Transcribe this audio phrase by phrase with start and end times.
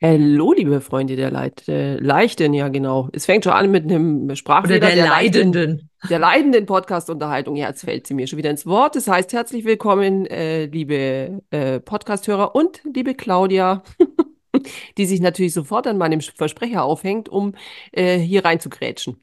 [0.00, 3.08] Hallo, liebe Freunde der Leit äh, Leichten, ja genau.
[3.12, 5.90] Es fängt schon an mit einem Oder Sprachfehler der, Leiden- Leidenden.
[6.08, 7.56] der leidenden Podcast-Unterhaltung.
[7.56, 8.94] Ja, jetzt fällt sie mir schon wieder ins Wort.
[8.94, 13.82] Das heißt, herzlich willkommen, äh, liebe äh, Podcast-Hörer und liebe Claudia,
[14.98, 17.54] die sich natürlich sofort an meinem Versprecher aufhängt, um
[17.90, 19.20] äh, hier reinzugrätschen.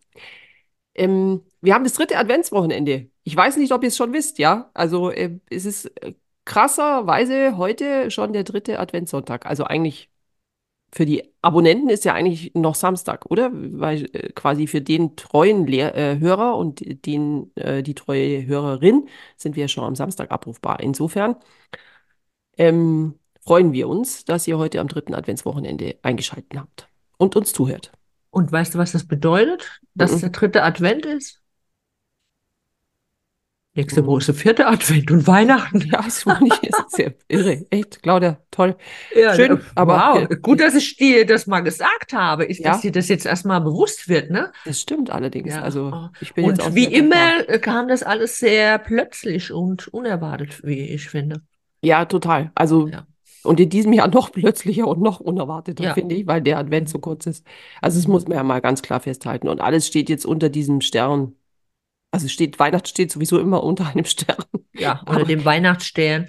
[0.94, 3.08] Ähm, wir haben das dritte Adventswochenende.
[3.24, 4.72] Ich weiß nicht, ob ihr es schon wisst, ja?
[4.74, 9.46] Also äh, es ist äh, krasserweise heute schon der dritte Adventssonntag.
[9.46, 10.10] Also eigentlich
[10.96, 13.52] für die Abonnenten ist ja eigentlich noch Samstag, oder?
[13.54, 19.10] Weil äh, quasi für den treuen Lehr äh, Hörer und den, äh, die treue Hörerin
[19.36, 20.80] sind wir ja schon am Samstag abrufbar.
[20.80, 21.36] Insofern
[22.58, 26.88] ähm, freuen wir uns, dass ihr heute am dritten Adventswochenende eingeschaltet habt
[27.18, 27.92] und uns zuhört.
[28.32, 29.82] Und weißt du, was das bedeutet?
[29.96, 30.20] Dass Mhm.
[30.22, 31.42] der dritte Advent ist?
[33.78, 35.82] Nächste Woche ist der vierte Advent und Weihnachten.
[35.82, 37.66] Ja, das fand ich jetzt sehr irre.
[37.70, 38.78] Echt, Claudia, toll.
[39.14, 40.30] Ja, Schön, aber- wow.
[40.42, 42.72] Gut, dass ich dir das mal gesagt habe, ist, Ja.
[42.72, 44.52] dass dir das jetzt erstmal bewusst wird, ne?
[44.64, 45.54] Das stimmt allerdings.
[45.54, 45.62] Ja.
[45.62, 49.90] Also ich bin jetzt auch Und wie immer äh, kam das alles sehr plötzlich und
[49.90, 51.42] unerwartet, wie ich finde.
[51.82, 52.52] Ja, total.
[52.56, 53.06] Also Ja.
[53.44, 57.00] und in diesem Jahr noch plötzlicher und noch unerwarteter, finde ich, weil der Advent so
[57.00, 57.46] kurz ist.
[57.82, 59.50] Also das muss man ja mal ganz klar festhalten.
[59.50, 61.34] Und alles steht jetzt unter diesem Stern.
[62.16, 64.38] Also steht, Weihnachten steht sowieso immer unter einem Stern.
[64.74, 66.28] Ja, unter Aber- dem Weihnachtsstern.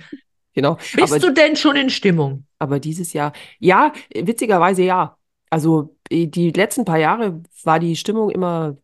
[0.55, 0.77] Genau.
[0.95, 2.45] Bist Aber, du denn schon in Stimmung?
[2.59, 5.19] aber dieses Jahr, ja, witzigerweise ja.
[5.51, 8.77] Also äh, die letzten paar Jahre war die Stimmung immer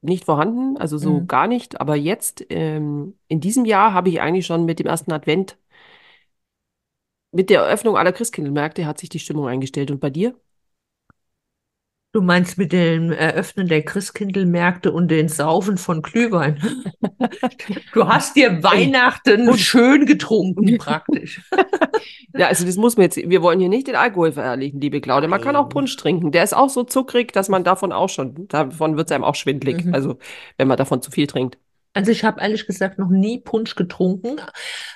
[0.00, 1.26] nicht vorhanden, also so Mhm.
[1.26, 1.80] gar nicht.
[1.80, 5.58] Aber jetzt, ähm, in diesem Jahr, habe ich eigentlich schon mit dem ersten Advent,
[7.32, 9.90] mit der Eröffnung aller Christkindlmärkte, hat sich die Stimmung eingestellt.
[9.90, 10.34] Und bei dir?
[12.12, 16.60] Du meinst mit dem Eröffnen der Christkindlmärkte und den Saufen von Glühwein.
[17.92, 21.42] Du hast dir Weihnachten schön getrunken, praktisch.
[22.36, 25.28] Ja, also das muss man jetzt, wir wollen hier nicht den Alkohol verherrlichen, liebe Claudia.
[25.28, 25.68] Man kann auch.
[25.68, 26.30] Punsch trinken.
[26.30, 29.34] Der ist auch so zuckrig, dass man davon auch schon, davon wird es einem auch
[29.34, 29.84] schwindlig.
[29.84, 29.94] Mhm.
[29.94, 30.18] Also,
[30.58, 31.58] wenn man davon zu viel trinkt.
[31.94, 34.36] Also ich habe ehrlich gesagt noch nie Punsch getrunken.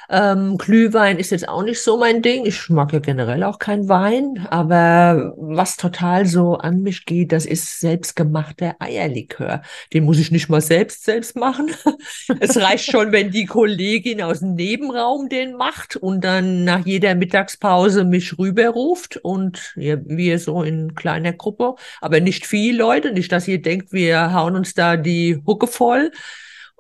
[0.09, 2.45] Ähm, Glühwein ist jetzt auch nicht so mein Ding.
[2.45, 7.47] Ich mag ja generell auch keinen Wein, aber was total so an mich geht, das
[7.47, 9.63] ist selbstgemachter Eierlikör.
[9.93, 11.71] Den muss ich nicht mal selbst selbst machen.
[12.41, 17.15] Es reicht schon, wenn die Kollegin aus dem Nebenraum den macht und dann nach jeder
[17.15, 23.49] Mittagspause mich rüberruft und wir so in kleiner Gruppe, aber nicht viele Leute, nicht, dass
[23.49, 26.11] ihr denkt, wir hauen uns da die Hucke voll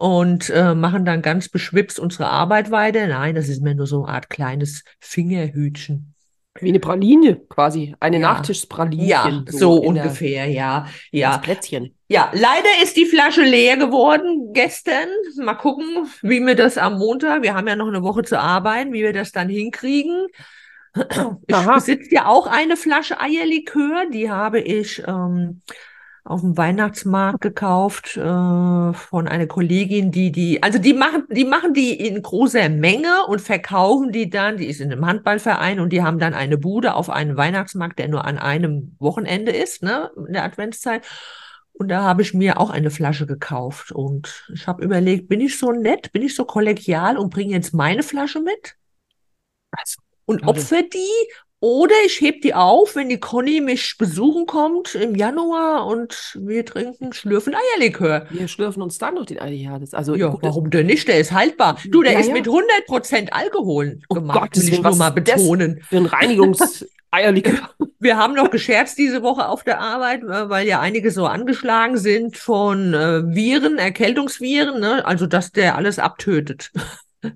[0.03, 3.07] und äh, machen dann ganz beschwipst unsere Arbeit weiter.
[3.07, 6.15] Nein, das ist mir nur so eine Art kleines Fingerhütchen.
[6.61, 7.95] Wie eine Praline quasi.
[8.01, 8.33] Eine Ja.
[8.33, 9.07] Nachtischpralinchen.
[9.09, 10.87] Ja, so der- ungefähr, ja.
[10.87, 11.95] Das Ja, Plätzchen.
[12.09, 15.09] ja, leider ist die Flasche leer geworden gestern.
[15.41, 18.93] Mal gucken, wie wir das am Montag, wir haben ja noch eine Woche zu arbeiten,
[18.93, 20.27] wie wir das dann hinkriegen.
[21.47, 21.75] Ich Aha.
[21.77, 25.63] besitze ja auch eine Flasche Eierlikör, die habe ich ähm,
[26.25, 31.75] auf dem Weihnachtsmarkt gekauft äh, von einer Kollegin, die die, also die machen, die machen
[31.75, 34.57] die in großer Menge und verkaufen die dann.
[34.57, 38.09] Die ist in einem Handballverein und die haben dann eine Bude auf einem Weihnachtsmarkt, der
[38.09, 41.05] nur an einem Wochenende ist, ne, in der Adventszeit.
[41.73, 45.59] Und da habe ich mir auch eine Flasche gekauft und ich habe überlegt, bin ich
[45.59, 48.77] so nett, bin ich so kollegial und bringe jetzt meine Flasche mit
[49.71, 50.51] Also, und Claudia.
[50.51, 51.29] opfer die
[51.63, 56.67] oder ich heb die auf, wenn die Conny mich besuchen kommt im Januar und wir
[56.67, 58.27] trinken schlürfen Eierlikör.
[58.31, 59.53] wir schlürfen uns dann noch den Ei.
[59.53, 61.07] Ja, das, also Ja, gut, warum denn nicht?
[61.07, 61.79] Der ist haltbar.
[61.89, 62.35] Du, der Ja, ist ja.
[62.35, 65.81] mit 100% Alkohol Oh gemacht, Gottes will ich nur mal betonen.
[65.89, 67.71] für ein Reinigungseierlikör.
[68.01, 71.97] Wir haben noch gescherzt diese Woche auf der Arbeit, äh, weil ja einige so angeschlagen
[71.97, 75.07] sind von äh, Viren, Erkältungsviren, ne?
[75.07, 76.73] Also, dass der alles abtötet.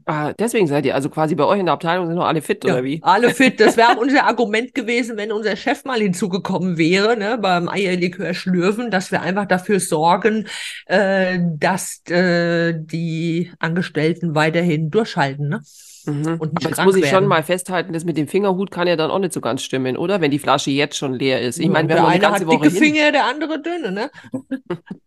[0.07, 2.65] Ah, deswegen seid ihr also quasi bei euch in der Abteilung sind noch alle fit,
[2.65, 3.03] oder wie?
[3.03, 3.61] Alle fit.
[3.61, 8.35] Das wäre auch unser Argument gewesen, wenn unser Chef mal hinzugekommen wäre, ne, beim Eierlikör
[8.35, 10.47] schlürfen, dass wir einfach dafür sorgen,
[10.87, 15.61] äh, dass äh, die Angestellten weiterhin durchhalten, ne?
[16.07, 16.37] Mhm.
[16.39, 17.29] Und jetzt muss ich schon werden.
[17.29, 20.21] mal festhalten, das mit dem Fingerhut kann ja dann auch nicht so ganz stimmen, oder?
[20.21, 21.59] Wenn die Flasche jetzt schon leer ist.
[21.59, 22.95] Ich Ja, meine, wir der haben eine ganze hat Woche dicke hin.
[22.95, 24.11] Finger, der andere dünne, ne?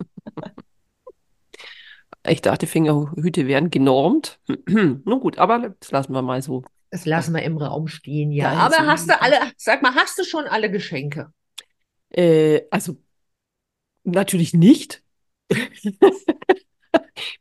[2.30, 4.40] Ich dachte, Fingerhüte wären genormt.
[4.68, 6.64] Nun gut, aber das lassen wir mal so.
[6.92, 8.54] Das lassen wir im Raum stehen, ja.
[8.54, 11.32] Ja, Aber hast du alle, sag mal, hast du schon alle Geschenke?
[12.10, 12.98] Äh, also
[14.04, 15.04] natürlich nicht.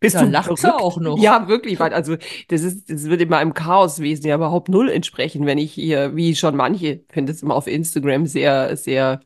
[0.01, 0.81] Bist Da du lacht verrückt?
[0.83, 1.19] auch noch.
[1.19, 2.17] Ja, wirklich, weil also
[2.49, 6.57] das ist, das würde meinem Chaoswesen ja überhaupt null entsprechen, wenn ich hier, wie schon
[6.57, 9.21] manche, finde es immer auf Instagram sehr, sehr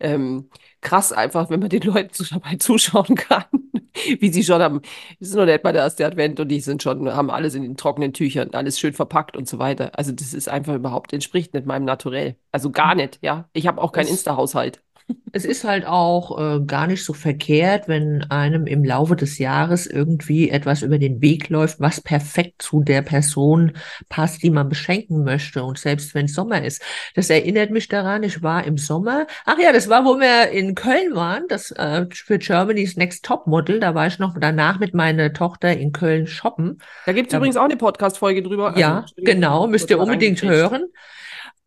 [0.00, 0.50] ähm,
[0.84, 3.44] krass einfach, wenn man den Leuten dabei zuschauen kann,
[4.20, 4.82] wie sie schon am,
[5.18, 7.62] das ist noch nicht mal der erste Advent und die sind schon, haben alles in
[7.62, 9.98] den trockenen Tüchern, alles schön verpackt und so weiter.
[9.98, 12.36] Also das ist einfach überhaupt, entspricht nicht meinem Naturell.
[12.52, 13.48] Also gar nicht, ja.
[13.52, 14.83] Ich habe auch keinen Es, Insta-Haushalt.
[15.34, 19.86] Es ist halt auch äh, gar nicht so verkehrt, wenn einem im Laufe des Jahres
[19.86, 23.72] irgendwie etwas über den Weg läuft, was perfekt zu der Person
[24.08, 25.64] passt, die man beschenken möchte.
[25.64, 26.82] Und selbst wenn es Sommer ist.
[27.14, 30.76] Das erinnert mich daran, ich war im Sommer, ach ja, das war, wo wir in
[30.76, 33.80] Köln waren, das äh, für Germany's Next Top Model.
[33.80, 36.78] Da war ich noch danach mit meiner Tochter in Köln shoppen.
[37.06, 38.68] Da gibt es Da, übrigens auch eine Podcast-Folge drüber.
[38.68, 40.84] Also, ja, bin genau, müsst ihr unbedingt hören.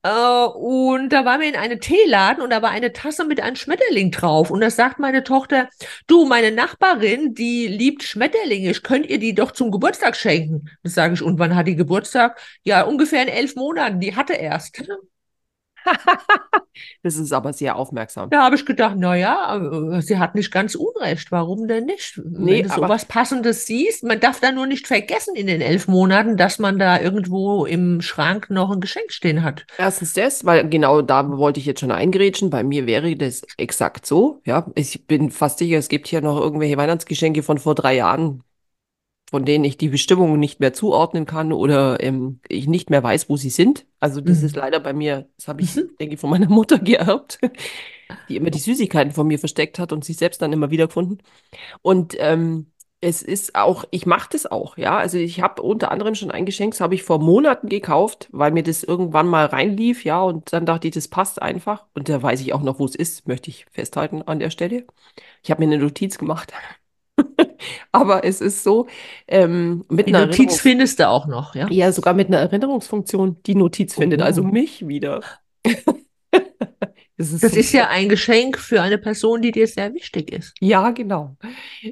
[0.08, 3.56] Äh, und da waren wir in einem Teeladen und da war eine Tasse mit einem
[3.58, 4.52] Schmetterling drauf.
[4.52, 5.70] Und da sagt meine Tochter,
[6.08, 10.70] du, meine Nachbarin, die liebt Schmetterlinge, könnt ihr die doch zum Geburtstag schenken.
[10.84, 12.40] Das sage ich, und wann hat die Geburtstag?
[12.64, 14.82] Ja, ungefähr in elf Monaten, die hatte erst.
[17.02, 18.30] Das ist aber sehr aufmerksam.
[18.30, 21.32] Da habe ich gedacht, na ja, sie hat nicht ganz Unrecht.
[21.32, 22.18] Warum denn nicht?
[22.24, 25.62] Wenn Nee, du aber sowas Passendes siehst, man darf da nur nicht vergessen in den
[25.62, 29.66] elf Monaten, dass man da irgendwo im Schrank noch ein Geschenk stehen hat.
[29.78, 32.50] erstens das, weil genau da wollte ich jetzt schon eingrätschen.
[32.50, 34.42] Bei mir wäre das exakt so.
[34.46, 38.44] Ja, ich bin fast sicher, es gibt hier noch irgendwelche Weihnachtsgeschenke von vor drei Jahren,
[39.30, 43.30] von denen ich die Bestimmungen nicht mehr zuordnen kann oder ähm, ich nicht mehr weiß,
[43.30, 43.86] wo sie sind.
[44.00, 44.58] Also das ist Mhm.
[44.58, 45.90] leider bei mir, das habe ich, Mhm.
[46.00, 47.40] denke ich, von meiner Mutter geerbt,
[48.30, 51.22] die immer die Süßigkeiten von mir versteckt hat und sich selbst dann immer wiedergefunden.
[51.82, 52.68] Und ähm,
[53.02, 54.98] es ist auch, ich mache das auch, ja.
[54.98, 58.52] Also ich habe unter anderem schon ein Geschenk, das habe ich vor Monaten gekauft, weil
[58.52, 60.22] mir das irgendwann mal reinlief, ja.
[60.24, 61.86] Und dann dachte ich, das passt einfach.
[61.96, 64.86] Und da weiß ich auch noch, wo es ist, möchte ich festhalten an der Stelle.
[65.44, 66.54] Ich habe mir eine Notiz gemacht.
[67.92, 68.88] Aber es ist so,
[69.28, 71.68] ähm, mit Die einer Notiz Erinnerungs findest du auch noch, ja?
[71.70, 73.42] ja, sogar mit einer Erinnerungsfunktion.
[73.46, 74.46] Die Notiz findet also Oh.
[74.46, 75.22] mich wieder.
[77.18, 80.54] Das ist Das ist ja ein Geschenk für eine Person, die dir sehr wichtig ist.
[80.60, 81.36] Ja, genau.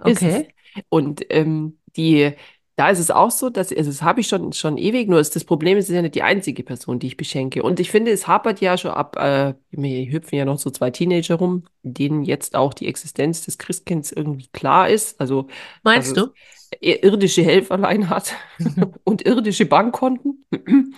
[0.01, 0.49] Okay.
[0.89, 2.33] Und ähm, die,
[2.75, 5.35] da ist es auch so, dass, also das habe ich schon, schon ewig, nur ist
[5.35, 7.63] das Problem, es ist ja nicht die einzige Person, die ich beschenke.
[7.63, 10.91] Und ich finde, es hapert ja schon ab, äh, mir hüpfen ja noch so zwei
[10.91, 15.19] Teenager rum, denen jetzt auch die Existenz des Christkinds irgendwie klar ist.
[15.21, 15.47] Also,
[15.83, 16.33] Meinst es du?
[16.81, 18.35] irdische Helferlein hat
[19.05, 20.45] und irdische Bankkonten.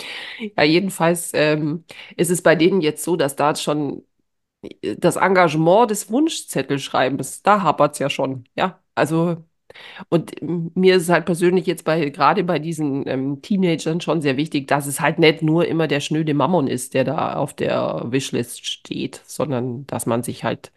[0.57, 1.83] Ja, jedenfalls ähm,
[2.15, 4.03] ist es bei denen jetzt so, dass da schon
[4.97, 8.45] das Engagement des Wunschzettelschreibens, da hapert es ja schon.
[8.56, 9.45] Ja, also,
[10.09, 10.35] und
[10.75, 14.68] mir ist es halt persönlich jetzt bei, gerade bei diesen ähm, Teenagern schon sehr wichtig,
[14.68, 18.65] dass es halt nicht nur immer der schnöde Mammon ist, der da auf der Wishlist
[18.65, 20.71] steht, sondern dass man sich halt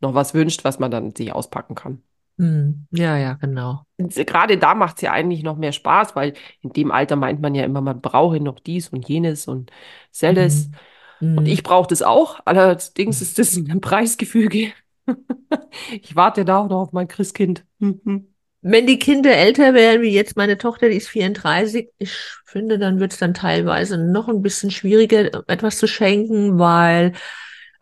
[0.00, 2.02] noch was wünscht, was man dann sich auspacken kann.
[2.38, 2.86] Hm.
[2.90, 3.84] Ja, ja, genau.
[3.96, 7.40] Und Gerade da macht es ja eigentlich noch mehr Spaß, weil in dem Alter meint
[7.40, 9.70] man ja immer, man brauche noch dies und jenes und
[10.10, 10.70] selles.
[11.18, 11.38] Hm.
[11.38, 12.40] Und ich brauche das auch.
[12.44, 14.72] Allerdings ist das ein Preisgefüge.
[15.90, 17.64] Ich warte da auch noch auf mein Christkind.
[18.66, 22.16] Wenn die Kinder älter werden, wie jetzt meine Tochter, die ist 34, ich
[22.46, 27.12] finde, dann wird es dann teilweise noch ein bisschen schwieriger, etwas zu schenken, weil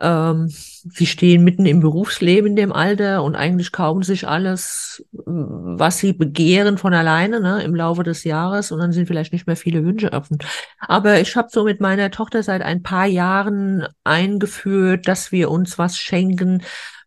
[0.01, 5.99] ähm, sie stehen mitten im Berufsleben in dem Alter und eigentlich kaufen sich alles, was
[5.99, 9.55] sie begehren, von alleine, ne, im Laufe des Jahres und dann sind vielleicht nicht mehr
[9.55, 10.39] viele Wünsche offen.
[10.81, 15.79] Aber ich habe so mit meiner Tochter seit ein paar Jahren eingeführt, dass wir uns
[15.79, 16.63] was schenken,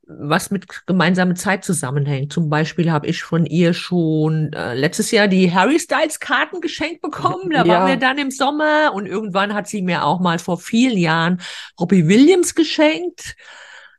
[0.08, 2.32] was mit gemeinsamer Zeit zusammenhängt.
[2.32, 7.02] Zum Beispiel habe ich von ihr schon äh, letztes Jahr die Harry Styles Karten geschenkt
[7.02, 7.50] bekommen.
[7.52, 10.58] Da waren wir Ja, dann im Sommer und irgendwann hat sie mir auch mal vor
[10.58, 11.42] vielen Jahren
[11.80, 13.36] Robbie Williams geschenkt.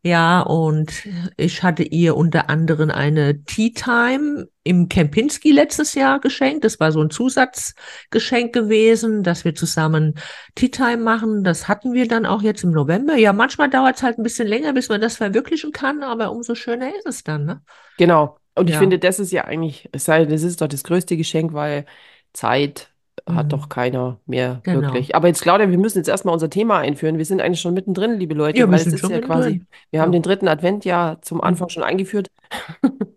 [0.07, 6.65] Ja, und ich hatte ihr unter anderem eine Tea Time im Kempinski letztes Jahr geschenkt.
[6.65, 10.15] Das war so ein Zusatzgeschenk gewesen, dass wir zusammen
[10.55, 11.43] Tea Time machen.
[11.43, 13.17] Das hatten wir dann auch jetzt im November.
[13.17, 16.55] Ja, manchmal dauert es halt ein bisschen länger, bis man das verwirklichen kann, aber umso
[16.55, 17.63] schöner ist es dann, ne?
[17.97, 18.39] genau.
[18.55, 18.79] Und ich Ja.
[18.79, 21.85] finde, das ist ja eigentlich, es sei, das ist doch das größte Geschenk, weil
[22.33, 22.91] Zeit
[23.29, 23.69] hat doch Mhm.
[23.69, 24.83] keiner mehr Genau.
[24.83, 25.15] wirklich.
[25.17, 27.19] Aber jetzt, Claudia, wir müssen jetzt erstmal unser Thema einführen.
[27.19, 30.01] Wir sind eigentlich schon mittendrin, liebe Leute, Ja, wir weil es ist ja quasi, wir
[30.01, 31.71] haben den dritten Advent ja zum Anfang Mhm.
[31.71, 32.29] schon eingeführt.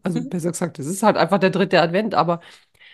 [0.04, 2.40] Also besser gesagt, es ist halt einfach der dritte Advent, aber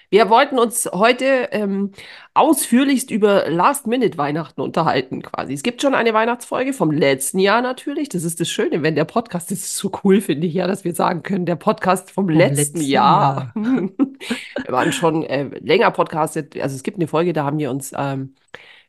[0.09, 1.91] wir wollten uns heute ähm,
[2.33, 5.53] ausführlichst über Last-Minute-Weihnachten unterhalten, quasi.
[5.53, 8.09] Es gibt schon eine Weihnachtsfolge vom letzten Jahr natürlich.
[8.09, 10.83] Das ist das Schöne, wenn der Podcast, das ist so cool, finde ich ja, dass
[10.83, 13.51] wir sagen können, der Podcast vom Vom letzten letzten Jahr.
[13.53, 13.53] Jahr.
[13.55, 16.59] Wir waren schon äh, länger podcastet.
[16.59, 18.33] Also es gibt eine Folge, da haben wir uns ähm,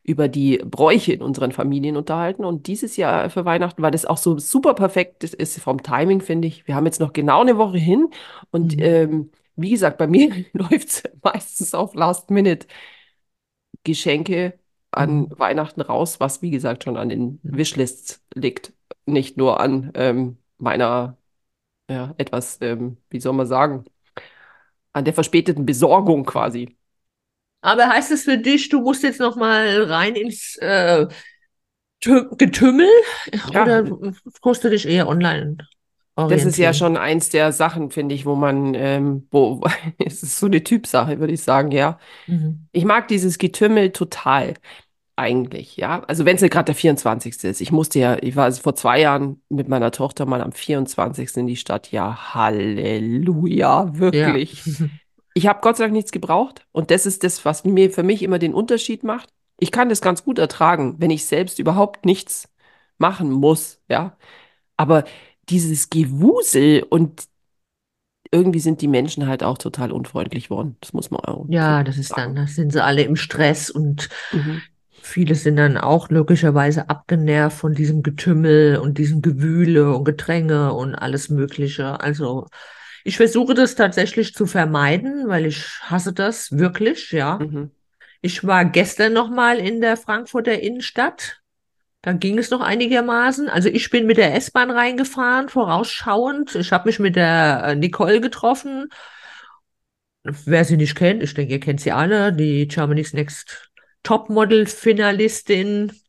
[0.05, 2.45] über die Bräuche in unseren Familien unterhalten.
[2.45, 6.21] Und dieses Jahr für Weihnachten, weil das auch so super perfekt ist, ist vom Timing,
[6.21, 6.67] finde ich.
[6.69, 8.09] Wir haben jetzt noch genau eine Woche hin
[8.51, 8.83] und Mhm.
[8.83, 12.67] ähm, wie gesagt, bei mir läuft es meistens auf Last Minute
[13.85, 14.59] Geschenke
[14.91, 15.37] an Mhm.
[15.39, 17.41] Weihnachten raus, was wie gesagt schon an den.
[17.43, 18.73] Wishlists liegt,
[19.07, 21.17] nicht nur an ähm, meiner,
[21.91, 23.85] ja, etwas, ähm, wie soll man sagen,
[24.93, 26.77] an der verspäteten Besorgung quasi.
[27.63, 31.07] Aber heißt es für dich, du musst jetzt noch mal rein ins äh,
[32.03, 32.89] Tü- Getümmel
[33.53, 33.85] Ja, oder
[34.45, 35.59] musst du dich eher online
[36.17, 39.61] das ist ja schon eins der Sachen, finde ich, wo man, ähm, wo,
[40.05, 41.99] es ist so eine Typsache, würde ich sagen, ja.
[42.27, 42.67] Mhm.
[42.73, 44.55] Ich mag dieses Getümmel total.
[45.19, 46.03] Eigentlich, ja.
[46.05, 47.45] Also wenn es nicht gerade der 24.
[47.45, 47.61] ist.
[47.63, 51.37] Ich musste ja, ich war also vor zwei Jahren mit meiner Tochter mal am 24.
[51.39, 51.91] in die Stadt.
[51.91, 53.99] Ja, Halleluja, Ja.
[53.99, 54.63] wirklich.
[55.39, 56.67] Ich habe Gott sei Dank nichts gebraucht.
[56.73, 59.29] Und das ist das, was mir für mich immer den Unterschied macht.
[59.59, 62.49] Ich kann das ganz gut ertragen, wenn ich selbst überhaupt nichts
[62.97, 64.17] machen muss, ja.
[64.79, 65.05] Aber
[65.49, 67.29] dieses Gewusel und
[68.33, 70.77] irgendwie sind die Menschen halt auch total unfreundlich worden.
[70.81, 72.37] Das muss man auch so Ja, das ist dann, sagen.
[72.37, 74.63] das sind sie alle im Stress und Mhm.
[75.01, 80.95] viele sind dann auch logischerweise abgenervt von diesem Getümmel und diesem Gewühle und Gedränge und
[80.95, 82.01] alles Mögliche.
[82.01, 82.47] Also
[83.05, 87.39] ich versuche das tatsächlich zu vermeiden, weil ich hasse das wirklich, ja.
[87.39, 87.71] Mhm.
[88.21, 91.41] Ich war gestern noch mal in der Frankfurter Innenstadt.
[92.07, 93.49] Da ging es noch einigermaßen.
[93.49, 96.55] Also ich bin mit der S-Bahn reingefahren, vorausschauend.
[96.55, 98.91] Ich habe mich mit der äh, Nicole getroffen.
[100.23, 103.73] Wer sie nicht kennt, ich denke, ihr kennt sie alle, die Germany's Next
[104.05, 106.01] Topmodel-Finalistin.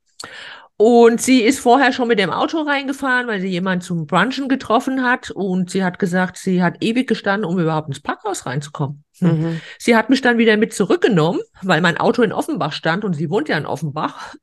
[0.75, 5.03] Und sie ist vorher schon mit dem Auto reingefahren, weil sie jemanden zum Brunchen getroffen
[5.03, 5.31] hat.
[5.31, 9.03] Und sie hat gesagt, sie hat ewig gestanden, um überhaupt ins Parkhaus reinzukommen.
[9.17, 9.41] Hm.
[9.41, 9.61] Mhm.
[9.79, 13.31] Sie hat mich dann wieder mit zurückgenommen, weil mein Auto in Offenbach stand und sie
[13.31, 14.35] wohnt ja in Offenbach.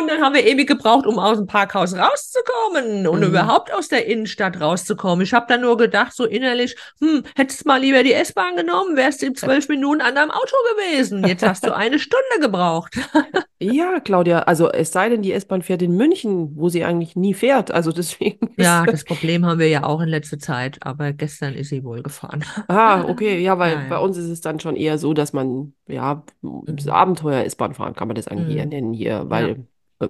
[0.00, 3.26] Und dann haben wir ewig gebraucht, um aus dem Parkhaus rauszukommen und Mhm.
[3.26, 5.22] überhaupt aus der Innenstadt rauszukommen.
[5.24, 9.22] Ich habe dann nur gedacht, so innerlich, hm, hättest mal lieber die S-Bahn genommen, wärst
[9.22, 11.26] du in zwölf Minuten an deinem Auto gewesen.
[11.26, 12.96] Jetzt hast du eine Stunde gebraucht.
[13.60, 17.32] Ja, Claudia, also es sei denn, die S-Bahn fährt in München, wo sie eigentlich nie
[17.32, 17.70] fährt.
[17.70, 18.50] Also deswegen.
[18.58, 22.02] Ja, das Problem haben wir ja auch in letzter Zeit, aber gestern ist sie wohl
[22.02, 22.44] gefahren.
[22.68, 24.00] Ah, okay, ja, weil Ja, bei ja.
[24.02, 26.76] uns ist es dann schon eher so, dass man, ja, Mhm.
[26.90, 28.70] Abenteuer S-Bahn fahren kann man das eigentlich eher Mhm.
[28.70, 29.56] nennen hier, Ja, weil äh,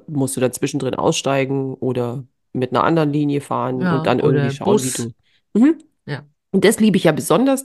[0.06, 4.50] musst du dann zwischendrin aussteigen oder mit einer anderen Linie fahren und ja, dann irgendwie
[4.50, 4.92] schauen, wie Bus.
[4.92, 5.12] du.
[5.54, 5.78] Mhm.
[6.06, 6.24] Ja.
[6.52, 7.64] Und das liebe ich ja besonders.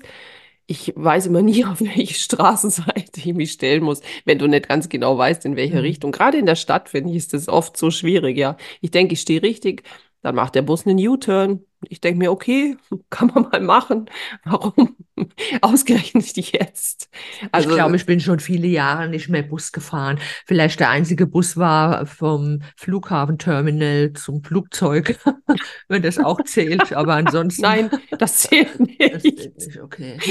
[0.68, 4.90] Ich weiß immer nie, auf welche Straßenseite ich mich stellen muss, wenn du nicht ganz
[4.90, 5.82] genau weißt, in welche Mhm.
[5.82, 6.12] Richtung.
[6.12, 8.58] Gerade in der Stadt, finde ich, ist das oft so schwierig, ja.
[8.82, 9.84] Ich denke, ich stehe richtig,
[10.22, 11.64] dann macht der Bus einen U-Turn.
[11.88, 12.78] Ich denke mir, okay,
[13.10, 14.10] kann man mal machen.
[14.44, 14.96] Warum
[15.62, 17.10] ausgerechnet jetzt?
[17.42, 20.20] Ich Also, glaube, ich bin schon viele Jahre nicht mehr Bus gefahren.
[20.46, 25.20] Vielleicht der einzige Bus war vom Flughafenterminal zum Flugzeug,
[25.88, 26.94] wenn das auch zählt.
[26.94, 28.80] Aber ansonsten, nein, das zählt
[29.12, 29.38] das nicht.
[29.38, 30.24] zählt nicht, okay.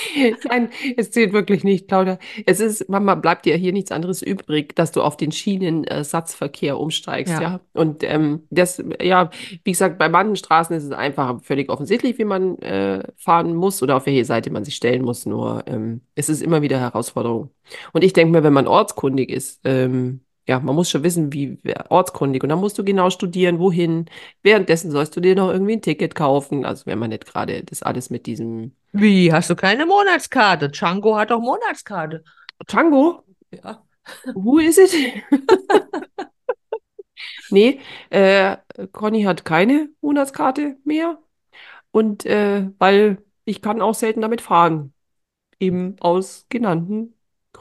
[0.48, 2.18] Nein, es zählt wirklich nicht, Claudia.
[2.46, 7.34] Es ist, Mama, bleibt dir hier nichts anderes übrig, dass du auf den Schienenersatzverkehr umsteigst,
[7.34, 7.42] Ja.
[7.42, 7.60] ja.
[7.72, 9.30] Und ähm, das, ja,
[9.64, 13.82] wie gesagt, bei manchen Straßen ist es einfach völlig offensichtlich, wie man äh, fahren muss
[13.82, 15.26] oder auf welche Seite man sich stellen muss.
[15.26, 17.50] Nur ähm, es ist immer wieder Herausforderung.
[17.92, 21.58] Und ich denke mir, wenn man ortskundig ist, ähm, ja, man muss schon wissen, wie
[21.88, 22.42] ortskundig.
[22.42, 24.06] Und dann musst du genau studieren, wohin.
[24.42, 26.64] Währenddessen sollst du dir noch irgendwie ein Ticket kaufen.
[26.64, 30.68] Also wenn man nicht gerade das alles mit diesem Wie, hast du keine Monatskarte?
[30.70, 32.24] Django hat doch Monatskarte.
[32.66, 33.24] Tango,
[33.62, 33.82] Ja.
[34.34, 34.92] who is it?
[37.50, 37.80] Nee,
[38.10, 38.56] äh,
[38.92, 41.18] Conny hat keine Monatskarte mehr.
[41.92, 44.94] Und äh, weil ich kann auch selten damit fahren.
[45.60, 47.14] Eben aus genannten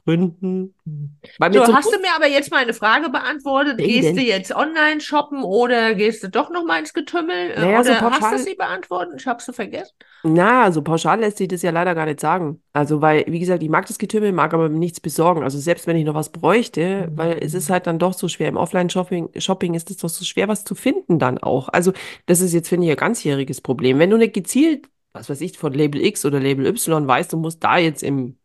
[0.05, 0.75] Gründen.
[0.85, 3.77] So, so hast du mir aber jetzt meine Frage beantwortet?
[3.77, 4.15] Welche Gehst denn?
[4.15, 7.51] du jetzt online shoppen oder gehst du doch noch mal ins Getümmel?
[7.51, 9.13] Äh, Naja, so Oder hast pauschal- du sie beantwortet?
[9.21, 9.93] Ich habe sie vergessen.
[10.23, 12.61] Na, so pauschal lässt sich das ja leider gar nicht sagen.
[12.73, 15.43] Also, weil, wie gesagt, ich mag das Getümmel, mag aber nichts besorgen.
[15.43, 17.17] Also, selbst wenn ich noch was bräuchte, Mhm.
[17.17, 18.47] weil es ist halt dann doch so schwer.
[18.49, 21.69] Im Offline-Shopping Shopping ist es doch so schwer, was zu finden dann auch.
[21.69, 21.93] Also,
[22.25, 23.99] das ist jetzt, finde ich, ein ganzjähriges Problem.
[23.99, 27.37] Wenn du nicht gezielt, was weiß ich, von Label X oder Label Y weißt, du
[27.37, 28.37] musst da jetzt im,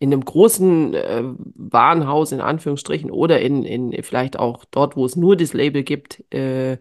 [0.00, 1.22] in einem großen äh,
[1.54, 6.24] Warenhaus, in Anführungsstrichen, oder in, in vielleicht auch dort, wo es nur das Label gibt,
[6.34, 6.78] äh,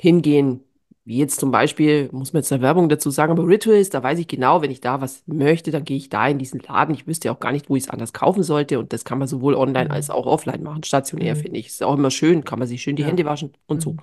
[0.00, 0.62] hingehen.
[1.04, 4.20] Wie jetzt zum Beispiel, muss man jetzt eine Werbung dazu sagen, aber Rituals, da weiß
[4.20, 6.94] ich genau, wenn ich da was möchte, dann gehe ich da in diesen Laden.
[6.94, 8.78] Ich wüsste ja auch gar nicht, wo ich es anders kaufen sollte.
[8.78, 9.90] Und das kann man sowohl online Mhm.
[9.90, 10.84] als auch offline machen.
[10.84, 11.40] Stationär, Mhm.
[11.40, 11.66] finde ich.
[11.66, 13.08] Ist auch immer schön, kann man sich schön die Ja.
[13.08, 13.94] Hände waschen und so.
[13.94, 13.98] Mhm.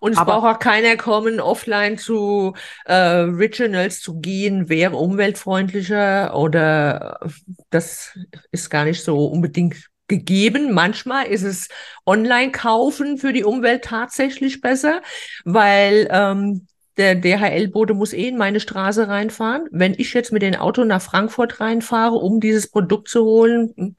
[0.00, 2.52] Und es Aber- braucht auch keiner kommen, offline zu
[2.84, 7.28] äh, Originals zu gehen, wäre umweltfreundlicher oder äh,
[7.70, 8.18] das
[8.50, 10.72] ist gar nicht so unbedingt gegeben.
[10.72, 11.68] Manchmal ist es
[12.04, 15.00] Online-Kaufen für die Umwelt tatsächlich besser,
[15.44, 16.66] weil ähm,
[16.98, 19.68] der DHL-Bote muss eh in meine Straße reinfahren.
[19.70, 23.96] Wenn ich jetzt mit dem Auto nach Frankfurt reinfahre, um dieses Produkt zu holen, hm,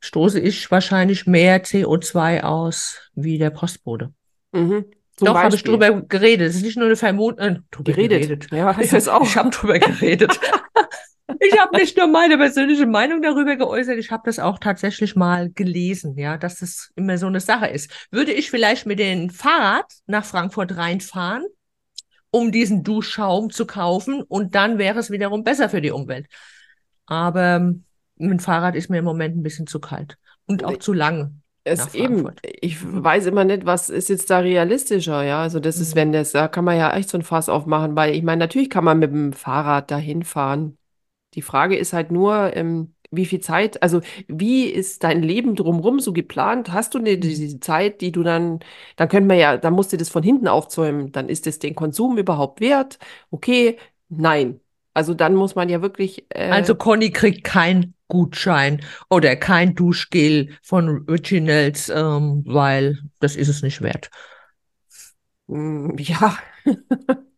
[0.00, 4.12] stoße ich wahrscheinlich mehr CO2 aus wie der Postbote.
[4.52, 4.86] Mhm.
[5.16, 6.48] Zum Doch, habe ich drüber geredet.
[6.48, 7.38] Es ist nicht nur eine Vermutung.
[7.38, 8.22] Äh, drüber geredet.
[8.22, 8.46] geredet.
[8.50, 9.22] Ja, heißt das auch.
[9.22, 10.40] Ich habe drüber geredet.
[11.40, 15.50] ich habe nicht nur meine persönliche Meinung darüber geäußert, ich habe das auch tatsächlich mal
[15.50, 17.90] gelesen, ja, dass das immer so eine Sache ist.
[18.10, 21.44] Würde ich vielleicht mit dem Fahrrad nach Frankfurt reinfahren,
[22.30, 26.26] um diesen Duschschaum zu kaufen und dann wäre es wiederum besser für die Umwelt.
[27.06, 27.84] Aber ähm,
[28.16, 31.40] mit dem Fahrrad ist mir im Moment ein bisschen zu kalt und auch zu lang.
[31.66, 35.40] Es eben, ich weiß immer nicht, was ist jetzt da realistischer, ja.
[35.40, 35.98] Also das ist, mhm.
[35.98, 38.68] wenn das, da kann man ja echt so ein Fass aufmachen, weil ich meine, natürlich
[38.68, 40.76] kann man mit dem Fahrrad dahin fahren.
[41.34, 46.00] Die Frage ist halt nur, ähm, wie viel Zeit, also wie ist dein Leben drumherum
[46.00, 46.72] so geplant?
[46.72, 47.20] Hast du eine, mhm.
[47.20, 48.60] diese Zeit, die du dann,
[48.96, 51.74] dann könnte man ja, dann musst du das von hinten aufzäumen, dann ist es den
[51.74, 52.98] Konsum überhaupt wert?
[53.30, 54.60] Okay, nein.
[54.94, 56.24] Also dann muss man ja wirklich.
[56.28, 63.48] Äh, also Conny kriegt kein Gutschein oder kein Duschgel von Originals, ähm, weil das ist
[63.48, 64.10] es nicht wert.
[65.46, 66.36] Mm, ja,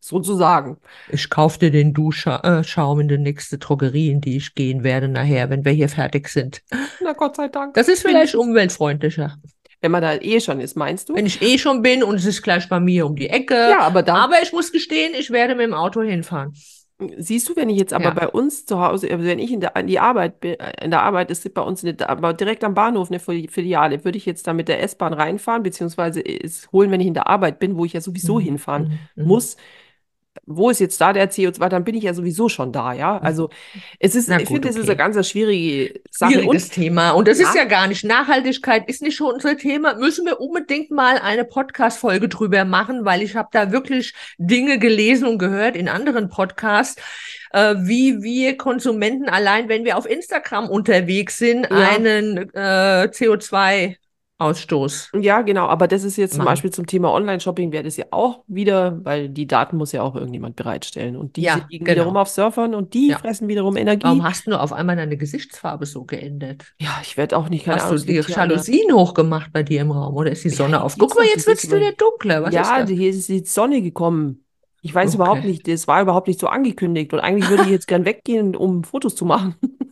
[0.01, 0.79] sozusagen.
[1.11, 5.51] Ich kaufe dir den Duschschaum in die nächste Drogerie, in die ich gehen werde nachher,
[5.51, 6.63] wenn wir hier fertig sind.
[7.03, 7.75] Na Gott sei Dank.
[7.75, 9.37] Das ist vielleicht umweltfreundlicher.
[9.81, 11.15] Wenn man da eh schon ist, meinst du?
[11.15, 13.55] Wenn ich eh schon bin und es ist gleich bei mir um die Ecke.
[13.55, 14.17] Ja, aber dann.
[14.17, 16.55] Aber ich muss gestehen, ich werde mit dem Auto hinfahren.
[17.19, 18.15] Siehst du, wenn ich jetzt aber ja.
[18.15, 20.91] bei uns zu Hause, also wenn ich in der, in die Arbeit bin, äh, in
[20.91, 24.47] der Arbeit ist bei uns eine, aber direkt am Bahnhof eine Filiale, würde ich jetzt
[24.47, 27.85] da mit der S-Bahn reinfahren, beziehungsweise es holen, wenn ich in der Arbeit bin, wo
[27.85, 28.45] ich ja sowieso mhm.
[28.45, 28.83] hinfahren
[29.15, 29.23] mhm.
[29.23, 29.29] mhm.
[29.29, 29.57] muss,
[30.45, 33.15] wo ist jetzt da der CO2, dann bin ich ja sowieso schon da, ja.
[33.15, 33.27] Mhm.
[33.27, 33.51] Also
[33.99, 34.79] es ist, gut, ich finde, okay.
[34.79, 36.33] es ist eine ganz schwierige Sache.
[36.33, 37.11] Schwieriges und, Thema.
[37.13, 37.49] Und das ja.
[37.49, 39.95] ist ja gar nicht, Nachhaltigkeit ist nicht schon unser Thema.
[39.95, 45.29] Müssen wir unbedingt mal eine Podcast-Folge drüber machen, weil ich habe da wirklich Dinge gelesen
[45.29, 47.01] und gehört in anderen Podcasts,
[47.53, 51.77] äh, wie wir Konsumenten allein, wenn wir auf Instagram unterwegs sind, ja.
[51.77, 53.97] einen äh, CO2
[54.39, 55.13] Ausstoß.
[55.21, 58.45] Ja, genau, aber das ist jetzt zum Beispiel zum Thema Online-Shopping wäre das ja auch
[58.47, 61.97] wieder, weil die Daten muss ja auch irgendjemand bereitstellen und die ja, liegen genau.
[61.97, 63.19] wiederum auf Surfern und die ja.
[63.19, 64.05] fressen wiederum Energie.
[64.05, 66.75] Warum hast du auf einmal deine Gesichtsfarbe so geändert?
[66.79, 69.91] Ja, ich werde auch nicht keine Hast Ahnung, du die Jalousien hochgemacht bei dir im
[69.91, 70.97] Raum oder ist die Sonne ja, auf?
[70.99, 72.43] Guck mal, jetzt wird es wieder dunkler.
[72.43, 74.45] Was ja, hier ist die Sonne gekommen.
[74.83, 75.17] Ich weiß okay.
[75.17, 78.55] überhaupt nicht, das war überhaupt nicht so angekündigt und eigentlich würde ich jetzt gern weggehen,
[78.55, 79.55] um Fotos zu machen.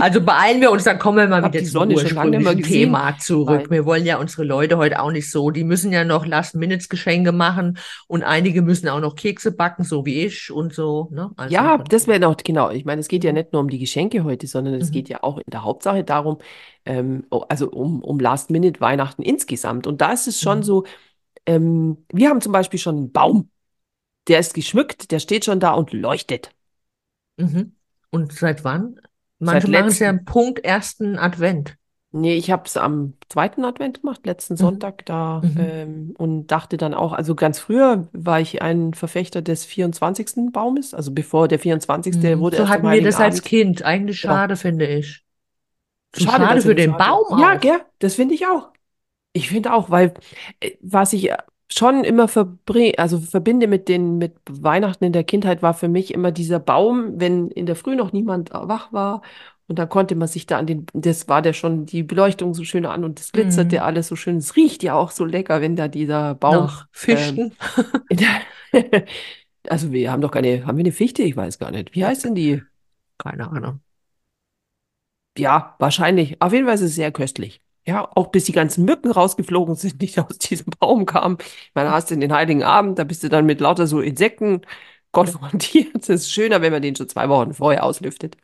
[0.00, 3.62] also beeilen wir uns, dann kommen wir mal wieder zum ursprünglichen Thema zurück.
[3.62, 3.70] Nein.
[3.70, 5.50] Wir wollen ja unsere Leute heute auch nicht so.
[5.50, 10.24] Die müssen ja noch Last-Minutes-Geschenke machen und einige müssen auch noch Kekse backen, so wie
[10.24, 11.08] ich und so.
[11.10, 11.30] Ne?
[11.36, 12.70] Also ja, das wäre noch, genau.
[12.70, 14.92] Ich meine, es geht ja nicht nur um die Geschenke heute, sondern es mhm.
[14.92, 16.38] geht ja auch in der Hauptsache darum,
[16.84, 19.86] ähm, also um, um Last-Minute-Weihnachten insgesamt.
[19.86, 20.62] Und da ist es schon mhm.
[20.62, 20.84] so,
[21.46, 23.50] ähm, wir haben zum Beispiel schon einen Baum,
[24.28, 26.50] der ist geschmückt, der steht schon da und leuchtet.
[27.38, 27.72] Mhm.
[28.10, 29.00] Und seit wann?
[29.38, 31.76] Manche machen es ja am Punkt ersten Advent.
[32.10, 34.58] Nee, ich habe es am zweiten Advent gemacht, letzten mhm.
[34.58, 35.56] Sonntag da mhm.
[35.58, 40.50] ähm, und dachte dann auch, also ganz früher war ich ein Verfechter des 24.
[40.52, 42.16] Baumes, also bevor der 24.
[42.16, 42.40] Mhm.
[42.40, 42.56] wurde.
[42.56, 43.82] So hatten wir das als Kind.
[43.82, 44.34] Eigentlich genau.
[44.34, 45.22] schade, finde ich.
[46.16, 47.26] Schade, schade für den Baum.
[47.28, 47.38] Auch.
[47.38, 48.70] Ja, gell, das finde ich auch.
[49.34, 50.14] Ich finde auch, weil
[50.60, 51.30] äh, was ich
[51.70, 52.28] schon immer
[52.96, 57.20] also verbinde mit den mit Weihnachten in der Kindheit war für mich immer dieser Baum,
[57.20, 59.22] wenn in der Früh noch niemand wach war
[59.68, 62.64] und dann konnte man sich da an den, das war der schon die Beleuchtung so
[62.64, 63.82] schön an und es glitzerte mhm.
[63.82, 64.38] alles so schön.
[64.38, 66.54] Es riecht ja auch so lecker, wenn da dieser Baum.
[66.54, 67.52] Noch Fichten.
[68.08, 68.18] Ähm,
[69.68, 71.22] also wir haben doch keine, haben wir eine Fichte?
[71.22, 71.94] Ich weiß gar nicht.
[71.94, 72.62] Wie heißt denn die?
[73.18, 73.80] Keine Ahnung.
[75.36, 76.40] Ja, wahrscheinlich.
[76.40, 77.60] Auf jeden Fall ist es sehr köstlich.
[77.88, 81.38] Ja, auch bis die ganzen Mücken rausgeflogen sind, die aus diesem Baum kamen.
[81.40, 84.60] Ich meine, hast du den Heiligen Abend, da bist du dann mit lauter so Insekten
[85.10, 85.96] konfrontiert.
[86.02, 88.36] Es ist schöner, wenn man den schon zwei Wochen vorher auslüftet,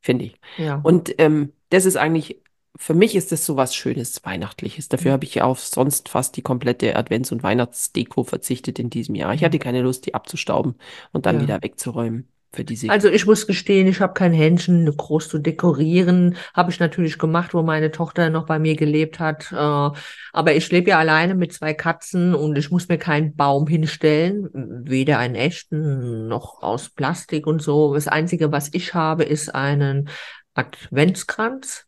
[0.00, 0.40] finde ich.
[0.58, 0.78] Ja.
[0.84, 2.40] Und ähm, das ist eigentlich,
[2.76, 4.88] für mich ist das so was Schönes, Weihnachtliches.
[4.88, 9.16] Dafür habe ich ja auf sonst fast die komplette Advents- und Weihnachtsdeko verzichtet in diesem
[9.16, 9.34] Jahr.
[9.34, 10.76] Ich hatte keine Lust, die abzustauben
[11.10, 11.42] und dann ja.
[11.42, 12.90] wieder wegzuräumen für diese.
[12.90, 16.36] Also ich muss gestehen, ich habe kein Händchen, groß zu dekorieren.
[16.54, 19.52] Habe ich natürlich gemacht, wo meine Tochter noch bei mir gelebt hat.
[19.52, 23.66] Äh, aber ich lebe ja alleine mit zwei Katzen und ich muss mir keinen Baum
[23.66, 27.94] hinstellen, weder einen echten noch aus Plastik und so.
[27.94, 30.08] Das Einzige, was ich habe, ist einen
[30.54, 31.86] Adventskranz.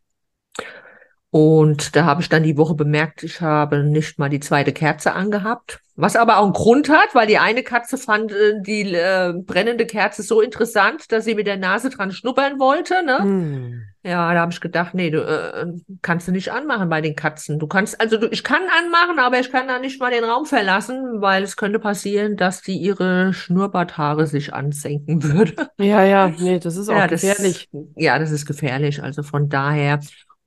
[1.33, 5.13] Und da habe ich dann die Woche bemerkt, ich habe nicht mal die zweite Kerze
[5.13, 5.79] angehabt.
[5.95, 9.87] Was aber auch einen Grund hat, weil die eine Katze fand äh, die äh, brennende
[9.87, 13.05] Kerze so interessant, dass sie mit der Nase dran schnuppern wollte.
[13.05, 13.19] Ne?
[13.19, 13.83] Hm.
[14.03, 15.67] Ja, da habe ich gedacht, nee, du äh,
[16.01, 17.59] kannst du nicht anmachen bei den Katzen.
[17.59, 20.47] Du kannst, also du, ich kann anmachen, aber ich kann da nicht mal den Raum
[20.47, 25.69] verlassen, weil es könnte passieren, dass die ihre Schnurrbarthaare sich ansenken würde.
[25.79, 27.69] Ja, ja, nee, das ist auch Ja, das, gefährlich.
[27.95, 29.03] ja, das ist gefährlich.
[29.03, 30.01] Also von daher.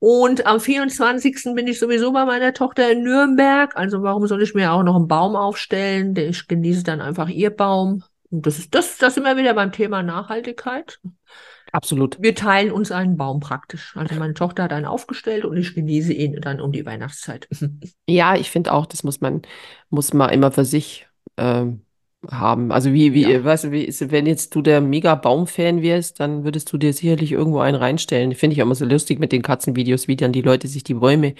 [0.06, 1.54] Und am 24.
[1.54, 3.74] bin ich sowieso bei meiner Tochter in Nürnberg.
[3.74, 6.14] Also warum soll ich mir auch noch einen Baum aufstellen?
[6.14, 8.02] Ich genieße dann einfach ihr Baum.
[8.30, 11.00] Und das ist das, das immer wieder beim Thema Nachhaltigkeit.
[11.72, 12.18] Absolut.
[12.20, 13.96] Wir teilen uns einen Baum praktisch.
[13.96, 17.48] Also meine Tochter hat einen aufgestellt und ich genieße ihn dann um die Weihnachtszeit.
[18.06, 19.40] Ja, ich finde auch, das muss man,
[19.88, 21.80] muss man immer für sich ähm,
[22.30, 22.72] haben.
[22.72, 23.44] Also wie, wie, Ja.
[23.44, 27.32] weißt du, wie ist, wenn jetzt du der Mega-Baum-Fan wärst, dann würdest du dir sicherlich
[27.32, 28.34] irgendwo einen reinstellen.
[28.34, 30.94] Finde ich auch immer so lustig mit den Katzenvideos, wie dann die Leute sich die
[30.94, 31.34] Bäume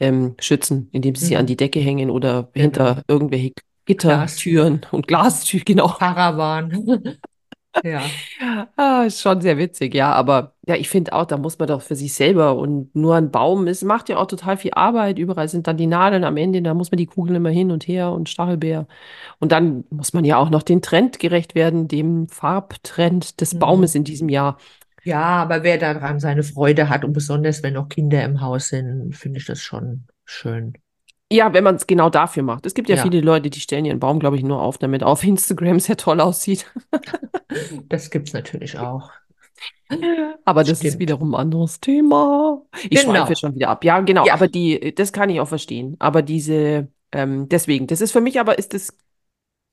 [0.00, 1.46] ähm, schützen, indem sie sie an Mhm.
[1.46, 2.62] die Decke hängen oder Genau.
[2.64, 3.52] hinter irgendwelche
[3.86, 5.88] Gittertüren und Glastüren, genau.
[5.88, 7.18] Paravan.
[7.84, 8.18] Ja.
[8.76, 11.82] Ah, ist schon sehr witzig, ja, aber ja, ich finde auch, da muss man doch
[11.82, 15.48] für sich selber und nur ein Baum, es macht ja auch total viel Arbeit, überall
[15.48, 18.12] sind dann die Nadeln am Ende, da muss man die Kugeln immer hin und her
[18.12, 18.86] und Stachelbeer.
[19.40, 23.94] Und dann muss man ja auch noch den Trend gerecht werden, dem Farbtrend des Baumes
[23.94, 23.98] Mhm.
[23.98, 24.58] in diesem Jahr.
[25.02, 29.12] Ja, aber wer daran seine Freude hat und besonders wenn noch Kinder im Haus sind,
[29.16, 30.74] finde ich das schon schön.
[31.30, 32.64] Ja, wenn man es genau dafür macht.
[32.64, 35.02] Es gibt ja Ja, viele Leute, die stellen ihren Baum, glaube ich, nur auf, damit
[35.02, 36.66] auf Instagram sehr toll aussieht.
[37.88, 39.12] das gibt's natürlich auch.
[40.44, 40.98] Aber das ist Stimmt.
[40.98, 42.62] wiederum ein anderes Thema.
[42.90, 43.34] Ich schweife Genau.
[43.34, 43.84] schon wieder ab.
[43.84, 45.96] Ja, genau, Ja, aber die, das kann ich auch verstehen.
[45.98, 48.96] Aber diese, ähm, deswegen, das ist für mich aber, ist das,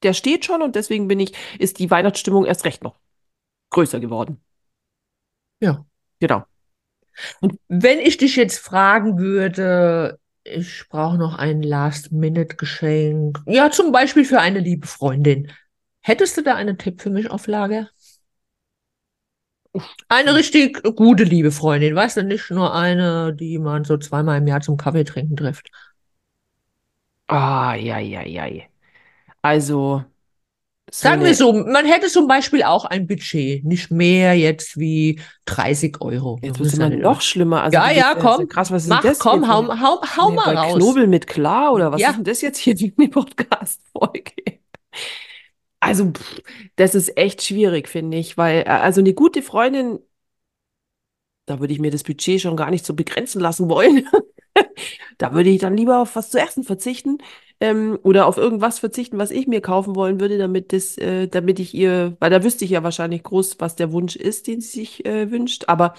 [0.04, 3.00] der steht schon und deswegen bin ich, ist die Weihnachtsstimmung erst recht noch
[3.72, 4.42] größer geworden.
[5.60, 5.86] ja.
[6.20, 6.46] Genau.
[7.42, 14.26] Und Wenn ich dich jetzt fragen würde, ich brauche noch ein Last-Minute-Geschenk, ja, zum Beispiel
[14.26, 15.52] für eine liebe Freundin.
[16.02, 17.90] Hättest du da einen Tipp für mich auf Lager?
[20.10, 24.48] Eine richtig gute liebe Freundin, weißt du, nicht nur eine, die man so zweimal im
[24.48, 25.70] Jahr zum Kaffee trinken trifft.
[27.28, 28.46] ah, ja, ja, ja.
[28.48, 28.64] ja.
[29.42, 30.04] Also,
[31.00, 34.78] so Sagen wir eine, so, man hätte zum Beispiel auch ein Budget, nicht mehr jetzt
[34.80, 36.40] wie 30 Euro.
[36.42, 37.22] jetzt Das wird es immer noch immer.
[37.22, 37.64] schlimmer.
[37.64, 38.72] Also, Ja, bist ja, sehr komm, krass.
[38.72, 40.74] Was ist denn mach, das hier komm, hau, hau, hau eine mal bei raus.
[40.74, 44.34] Knobel mit Klar oder was ist Ja, denn das jetzt hier eine Podcast-Folge?
[45.86, 46.14] Also,
[46.78, 50.00] das ist echt schwierig, finde ich, weil, äh, also eine gute Freundin,
[51.46, 54.08] da würde ich mir das Budget schon gar nicht so begrenzen lassen wollen.
[55.18, 57.18] Da würde ich dann lieber auf was zu essen verzichten,
[57.60, 61.60] ähm, oder auf irgendwas verzichten, was ich mir kaufen wollen würde, damit das, äh, damit
[61.60, 64.80] ich ihr, weil da wüsste ich ja wahrscheinlich groß, was der Wunsch ist, den sie
[64.82, 65.66] sich äh, wünscht.
[65.68, 65.94] Aber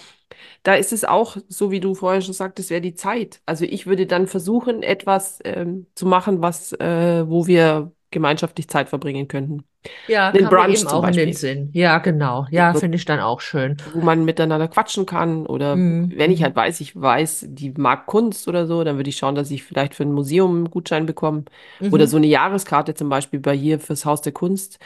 [0.65, 3.41] da ist es auch, so wie du vorher schon sagtest, wäre die Zeit.
[3.47, 8.89] Also ich würde dann versuchen, etwas ähm, zu machen, was, äh, wo wir gemeinschaftlich Zeit
[8.89, 9.65] verbringen könnten.
[10.07, 11.33] ja, Den Brunch eben zum auch in den Beispiel.
[11.33, 11.71] Sinn.
[11.75, 12.47] Ja, genau.
[12.51, 13.77] Ja, finde ich dann auch schön.
[13.85, 16.09] wo man miteinander quatschen kann oder Mhm.
[16.09, 16.45] wenn ich Mhm.
[16.45, 19.63] halt weiß, ich weiß, die mag Kunst oder so, dann würde ich schauen, dass ich
[19.65, 21.45] vielleicht für ein Museum einen Gutschein bekomme
[21.91, 22.17] oder so Mhm.
[22.17, 24.79] eine Jahreskarte zum Beispiel bei hier fürs Haus der Kunst.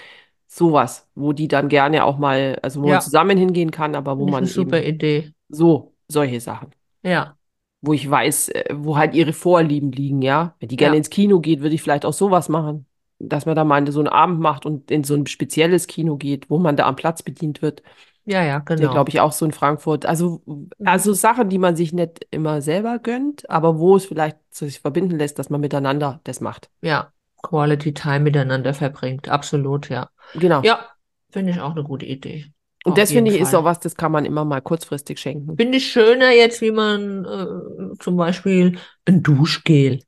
[0.48, 4.18] Sowas, wo die dann gerne auch mal, also wo man Ja, zusammen hingehen kann, aber
[4.18, 5.33] wo finde ich eine man super Idee.
[5.48, 7.38] so, solche Sachen, Ja,
[7.83, 10.54] wo ich weiß, äh, wo halt ihre Vorlieben liegen, ja.
[10.61, 12.87] Wenn die gerne ja, ins Kino geht, würde ich vielleicht auch sowas machen.
[13.20, 16.48] Dass man da mal so einen Abend macht und in so ein spezielles Kino geht,
[16.50, 17.83] wo man da am Platz bedient wird.
[18.24, 19.04] ja, ja, Ja, glaube genau.
[19.09, 20.06] ich, auch so in Frankfurt.
[20.06, 20.70] Also, Mhm.
[20.85, 25.18] also Sachen, die man sich nicht immer selber gönnt, aber wo es vielleicht sich verbinden
[25.18, 26.70] lässt, dass man miteinander das macht.
[26.83, 29.28] Ja, Quality Time miteinander verbringt.
[29.28, 30.11] Absolut, ja.
[30.35, 30.62] Genau.
[30.62, 30.87] Ja,
[31.30, 32.52] finde ich auch eine gute Idee.
[32.85, 33.64] Und Auf das finde ich ist auch Fall.
[33.64, 35.56] was, das kann man immer mal kurzfristig schenken.
[35.56, 40.00] Finde ich schöner jetzt, wie man äh, zum Beispiel ein Duschgel.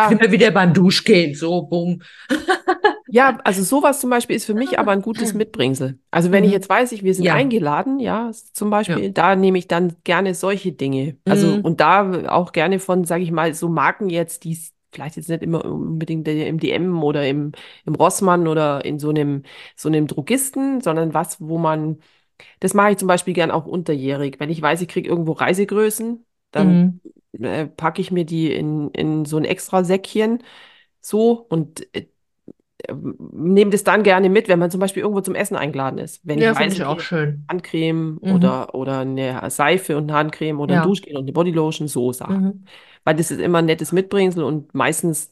[0.00, 2.02] Sind Ja, wir wieder beim Duschgel, so, bumm.
[3.06, 5.98] ja, also sowas zum Beispiel ist für mich aber ein gutes Mitbringsel.
[6.10, 6.52] Also wenn ich Mhm.
[6.52, 8.96] jetzt weiß, ich, wir sind Ja, eingeladen, ja, zum ja.
[8.96, 11.18] Beispiel, da nehme ich dann gerne solche Dinge.
[11.26, 11.62] Also Mhm.
[11.62, 14.58] und da auch gerne von, sage ich mal, so Marken jetzt, die
[14.92, 17.52] vielleicht jetzt nicht immer unbedingt im DM oder im,
[17.84, 19.42] im Rossmann oder in so einem,
[19.76, 21.98] so einem Drogisten, sondern was, wo man,
[22.60, 24.40] das mache ich zum Beispiel gern auch unterjährig.
[24.40, 27.00] Wenn ich weiß, ich kriege irgendwo Reisegrößen, dann Mhm.
[27.40, 30.42] Äh, packe ich mir die in, in so ein extra Säckchen
[31.00, 32.08] so und äh,
[33.32, 36.20] nehme das dann gerne mit, wenn man zum Beispiel irgendwo zum Essen eingeladen ist.
[36.24, 37.44] Wenn ich Ja, finde weiß, ich auch schön.
[37.48, 38.28] Handcreme Mhm.
[38.28, 40.82] oder, oder eine Seife und eine Handcreme oder ein Ja.
[40.82, 42.44] Duschgel und eine Bodylotion, so Sachen.
[42.44, 42.64] Mhm.
[43.04, 45.30] Weil das ist immer ein nettes Mitbringsel und meistens,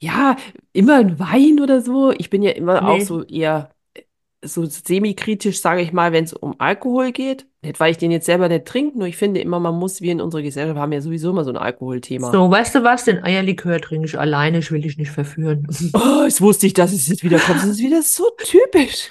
[0.00, 0.36] ja,
[0.72, 2.12] immer ein Wein oder so.
[2.12, 3.02] Ich bin ja immer auch Nee.
[3.02, 4.02] so eher äh,
[4.44, 7.46] so semi-kritisch, sage ich mal, wenn es um Alkohol geht.
[7.64, 10.12] Nicht, weil ich den jetzt selber nicht trinke, nur ich finde immer, man muss, wir
[10.12, 12.30] in unserer Gesellschaft haben ja sowieso immer so ein Alkoholthema.
[12.30, 13.04] So, weißt du was?
[13.04, 15.66] Den Eierlikör trinke ich alleine, ich will dich nicht verführen.
[15.94, 17.60] Oh, jetzt wusste ich, dass es jetzt wieder kommt.
[17.60, 19.10] Das ist wieder so typisch.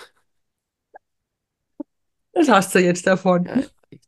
[2.34, 3.48] Das hast du jetzt davon.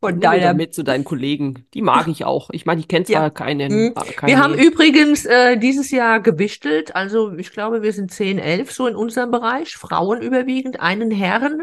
[0.00, 1.66] Von deiner- mit zu deinen Kollegen.
[1.74, 2.50] Die mag ich auch.
[2.52, 3.30] Ich meine, ich kenne zwar Ja.
[3.30, 3.72] keinen.
[3.72, 3.94] Mhm.
[3.94, 8.72] keine, Wir haben übrigens äh, dieses Jahr gewichtelt, also ich glaube, wir sind 10, 11
[8.72, 10.80] so in unserem Bereich, Frauen überwiegend.
[10.80, 11.62] Einen Herrn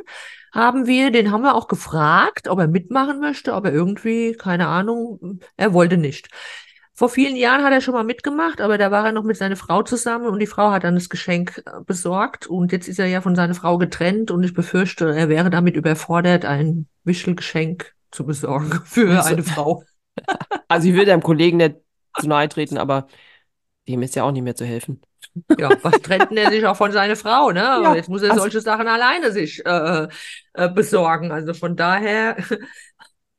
[0.51, 5.39] haben wir, den haben wir auch gefragt, ob er mitmachen möchte, aber irgendwie, keine Ahnung,
[5.57, 6.27] er wollte nicht.
[6.95, 9.55] Vor vielen Jahren hat er schon mal mitgemacht, aber da war er noch mit seiner
[9.55, 13.07] Frau zusammen und die Frau hat dann das Geschenk äh, besorgt und jetzt ist er
[13.07, 18.25] ja von seiner Frau getrennt und ich befürchte, er wäre damit überfordert, ein Wischelgeschenk zu
[18.25, 19.83] besorgen für Also- eine Frau.
[20.67, 21.75] Also ich will deinem Kollegen nicht
[22.19, 23.07] zu nahe treten, aber
[23.87, 25.01] dem ist ja auch nicht mehr zu helfen.
[25.57, 27.61] Ja, was trennt denn er sich auch von seiner Frau, ne?
[27.61, 30.07] Ja, jetzt muss er also- solche Sachen alleine sich äh,
[30.53, 31.31] äh, besorgen.
[31.31, 32.37] Also von daher.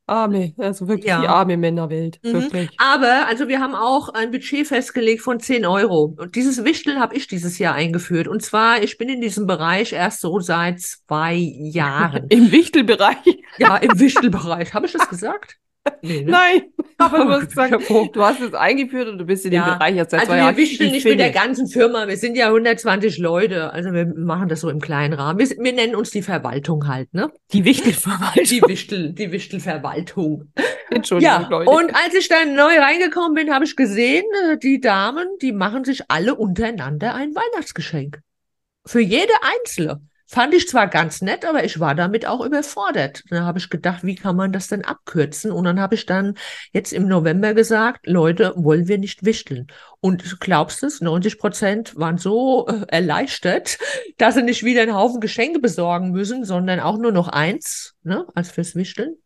[0.07, 1.21] Arme, also wirklich Ja.
[1.23, 2.19] die arme Männerwelt.
[2.23, 2.33] Mhm.
[2.35, 2.71] Wirklich.
[2.79, 6.15] Aber, also wir haben auch ein Budget festgelegt von 10 Euro.
[6.19, 8.29] Und dieses Wichteln habe ich dieses Jahr eingeführt.
[8.29, 12.27] Und zwar, ich bin in diesem Bereich erst so seit zwei Jahren.
[12.29, 13.17] Im Wichtelbereich.
[13.59, 14.75] Ja, im Wichtelbereich.
[14.75, 15.57] Habe ich das gesagt?
[16.03, 16.31] Nee, ne?
[16.31, 16.63] Nein,
[16.99, 19.95] aber du hast gesagt, du hast es eingeführt und du bist in dem Ja, Bereich
[19.97, 20.57] jetzt seit Also zwei wir Jahren.
[20.57, 22.09] wichteln Ich nicht mit der ganzen Firma.
[22.09, 23.71] Wir sind ja 120 Leute.
[23.73, 25.39] Also wir machen das so im kleinen Rahmen.
[25.39, 27.31] Wir, wir nennen uns die Verwaltung halt, ne?
[27.53, 28.45] Die Wichtelverwaltung.
[28.45, 30.53] Die Wichtel, die Wichtelverwaltung.
[30.91, 31.71] Entschuldigung, Ja, Leute.
[31.71, 35.85] und als ich dann neu reingekommen bin, habe ich gesehen, äh, die Damen, die machen
[35.85, 38.21] sich alle untereinander ein Weihnachtsgeschenk.
[38.87, 40.01] Für jede Einzelne.
[40.27, 43.23] Fand ich zwar ganz nett, aber ich war damit auch überfordert.
[43.29, 45.53] Da habe ich gedacht, wie kann man das denn abkürzen?
[45.53, 46.35] Und dann habe ich dann
[46.73, 49.67] jetzt im November gesagt, Leute, wollen wir nicht wichteln?
[50.01, 53.79] Und glaubst du es, 90 Prozent waren so äh, erleichtert,
[54.17, 58.27] dass sie nicht wieder einen Haufen Geschenke besorgen müssen, sondern auch nur noch eins, ne,
[58.35, 59.17] als fürs Wichteln.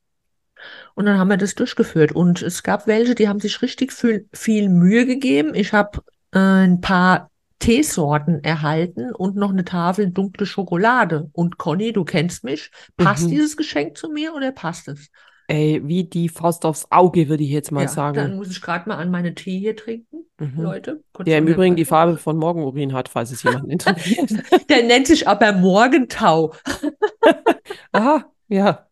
[0.96, 2.10] Und dann haben wir das durchgeführt.
[2.10, 5.54] Und es gab welche, die haben sich richtig viel, viel Mühe gegeben.
[5.54, 6.00] Ich habe
[6.32, 7.27] äh, ein paar
[7.58, 11.28] Teesorten erhalten und noch eine Tafel dunkle Schokolade.
[11.32, 12.70] Und Conny, du kennst mich.
[12.96, 13.30] Passt Mhm.
[13.30, 15.10] dieses Geschenk zu mir oder passt es?
[15.50, 18.16] Ey, wie die Faust aufs Auge, würde ich jetzt mal Ja, sagen.
[18.16, 20.60] dann muss ich gerade mal an meine Tee hier trinken, Mhm.
[20.60, 21.02] Leute.
[21.24, 21.84] Der im Übrigen die.
[21.86, 24.30] Farbe von Morgenurin hat, falls es jemanden interessiert.
[24.68, 26.52] Der nennt sich aber Morgentau.
[27.92, 28.86] Aha, ja.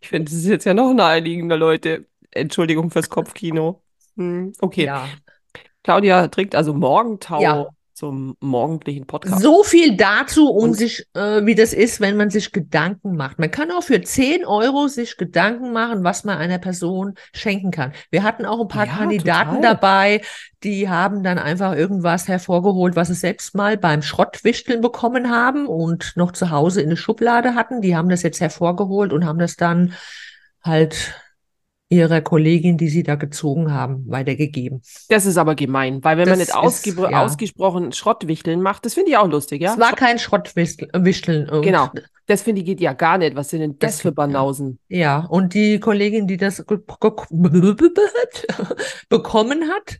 [0.00, 2.06] Ich finde, das ist jetzt ja noch naheliegender, Leute.
[2.30, 3.82] Entschuldigung fürs Kopfkino.
[4.16, 4.84] Hm, okay.
[4.84, 5.08] Ja.
[5.82, 7.66] Claudia trinkt also Morgentau Ja.
[7.96, 9.40] Zum morgendlichen Podcast.
[9.42, 13.38] So viel dazu, um sich, äh, wie das ist, wenn man sich Gedanken macht.
[13.38, 17.92] Man kann auch für 10 Euro sich Gedanken machen, was man einer Person schenken kann.
[18.10, 19.62] Wir hatten auch ein paar Ja, Kandidaten total.
[19.74, 20.20] dabei,
[20.62, 26.12] die haben dann einfach irgendwas hervorgeholt, was sie selbst mal beim Schrottwichteln bekommen haben und
[26.16, 27.80] noch zu Hause in der Schublade hatten.
[27.80, 29.94] Die haben das jetzt hervorgeholt und haben das dann
[30.62, 31.14] halt
[31.88, 34.82] ihrer Kollegin, die sie da gezogen haben, weitergegeben.
[35.08, 37.24] Das ist aber gemein, weil wenn man Das nicht ist- ausge ja.
[37.24, 39.74] ausgesprochen Schrottwichteln macht, das finde ich auch lustig, ja?
[39.74, 41.48] Es war kein Schrottwichteln.
[41.48, 41.88] und- Genau.
[42.26, 43.36] Das finde ich geht ja gar nicht.
[43.36, 44.26] Was sind denn das Das für geht, ja.
[44.26, 44.80] Banausen?
[44.88, 46.64] Ja, und die Kollegin, die das
[49.08, 49.98] bekommen hat,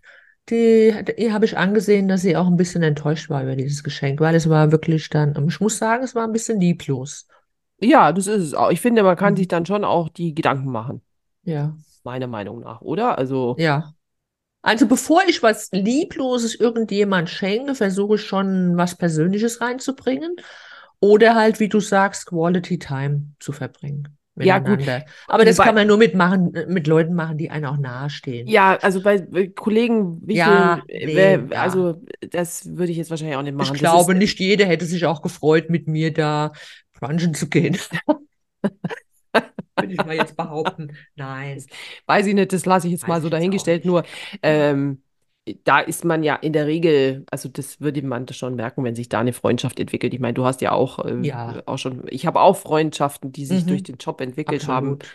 [0.51, 4.21] die, die habe ich angesehen, dass sie auch ein bisschen enttäuscht war über dieses Geschenk,
[4.21, 7.27] weil es war wirklich dann, ich muss sagen, es war ein bisschen lieblos.
[7.81, 8.71] Ja, das ist es auch.
[8.71, 9.39] Ich finde, man kann Mhm.
[9.39, 11.03] sich dann schon auch die Gedanken machen,
[11.47, 13.19] Ja, meiner Meinung nach, oder?
[13.19, 13.95] Also, ja.
[14.63, 20.37] Also bevor ich was Liebloses irgendjemand schenke, versuche ich schon was Persönliches reinzubringen
[20.99, 24.81] oder halt, wie du sagst, Quality Time zu verbringen Ja, gut.
[25.29, 28.49] Aber das kann man nur mit machen, mit Leuten machen, die einem auch nahestehen.
[28.49, 31.61] ja, also bei Kollegen Ja, wichteln, nee, wer- ja.
[31.63, 33.75] also das würde ich jetzt wahrscheinlich auch nicht machen.
[33.75, 36.53] Ich glaube, ist, nicht jeder hätte sich auch gefreut, mit mir da
[36.95, 37.79] brunchen zu gehen.
[39.79, 40.97] Würde ich mal jetzt behaupten.
[41.17, 41.63] Nein.
[42.07, 43.85] weiß ich nicht, das lasse ich jetzt Weiß mal so dahingestellt.
[43.85, 44.05] Nur,
[44.43, 45.03] ähm,
[45.65, 49.09] da ist man ja in der Regel, also das würde man schon merken, wenn sich
[49.09, 50.13] da eine Freundschaft entwickelt.
[50.15, 51.63] Ich meine, du hast ja auch, äh, Ja.
[51.67, 53.69] auch schon, ich habe auch Freundschaften, die sich Mhm.
[53.69, 54.95] durch den Job entwickelt haben.
[54.95, 55.07] Absolut.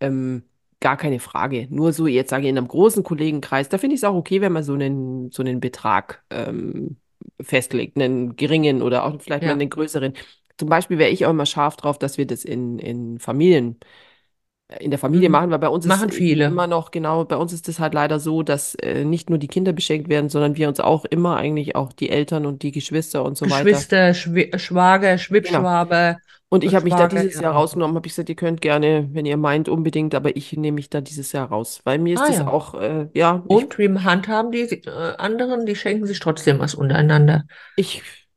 [0.00, 0.42] Ähm,
[0.80, 1.66] gar keine Frage.
[1.70, 4.40] Nur so, jetzt sage ich, in einem großen Kollegenkreis, da finde ich es auch okay,
[4.40, 6.98] wenn man so einen, so einen Betrag ähm,
[7.40, 9.52] festlegt, einen geringen oder auch vielleicht mal Ja.
[9.54, 10.12] einen größeren.
[10.56, 13.78] Zum Beispiel wäre ich auch immer scharf drauf, dass wir das in, in Familien,
[14.80, 15.32] in der Familie Mhm.
[15.32, 16.44] machen, weil bei uns Machen ist viele.
[16.46, 19.48] immer noch, genau, bei uns ist es halt leider so, dass äh, nicht nur die
[19.48, 23.24] Kinder beschenkt werden, sondern wir uns auch immer eigentlich auch die Eltern und die Geschwister
[23.24, 23.64] und so weiter.
[23.64, 26.18] Geschwister, Schwi Schwager, Schwibschwaber.
[26.50, 27.58] Und ich habe mich da dieses Jahr ja.
[27.58, 30.88] rausgenommen, habe ich gesagt, ihr könnt gerne, wenn ihr meint, unbedingt, aber ich nehme mich
[30.90, 32.48] da dieses Jahr raus, weil mir ist Ah, das ja.
[32.48, 35.66] auch, äh, ja, Und wie handhaben die äh, anderen?
[35.66, 37.44] Die schenken sich trotzdem was untereinander.
[37.76, 38.27] ich, ich,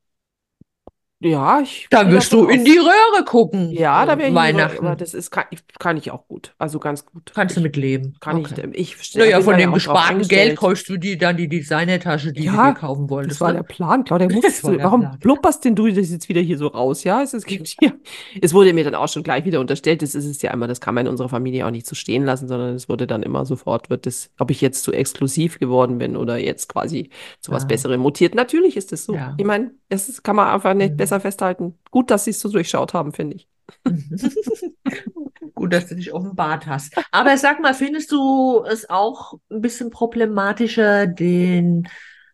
[1.24, 4.72] Ja, ich Da gehe wirst du in die Röhre gucken, Ja, da wäre ich, Röhre,
[4.76, 4.98] aber Weihnachten.
[4.98, 6.54] das ist, kann, ich, kann ich auch gut.
[6.58, 7.32] Also ganz gut.
[7.34, 8.16] Kannst du Ich, mit leben.
[8.20, 8.70] kann Okay.
[8.72, 12.46] ich, ich Naja, von ja dem gesparten Geld kaufst du dir dann die Designertasche, die
[12.46, 13.64] du dir Ja, kaufen das wolltest, war der ne?
[13.64, 14.28] Plan, Claudia.
[14.28, 15.18] Das war du, der warum Plan.
[15.20, 17.04] blubberst denn du das jetzt wieder hier so raus?
[17.04, 17.92] Ja, es, es gibt hier,
[18.40, 20.80] es wurde mir dann auch schon gleich wieder unterstellt, das ist es ja immer, das
[20.80, 23.44] kann man in unserer Familie auch nicht so stehen lassen, sondern es wurde dann immer
[23.46, 27.64] sofort, wird das, ob ich jetzt zu exklusiv geworden bin oder jetzt quasi zu was
[27.64, 28.34] Ja, Besserem mutiert.
[28.34, 29.14] Natürlich ist es so.
[29.14, 29.34] ja.
[29.36, 30.96] Ich meine, das ist, kann man einfach nicht Mhm.
[31.20, 31.78] Besser festhalten.
[31.90, 33.48] Gut, dass sie es so durchschaut haben, finde ich.
[35.54, 36.94] Gut, dass du dich offenbart hast.
[37.10, 41.88] Aber sag mal, findest du es auch ein bisschen problematischer, den,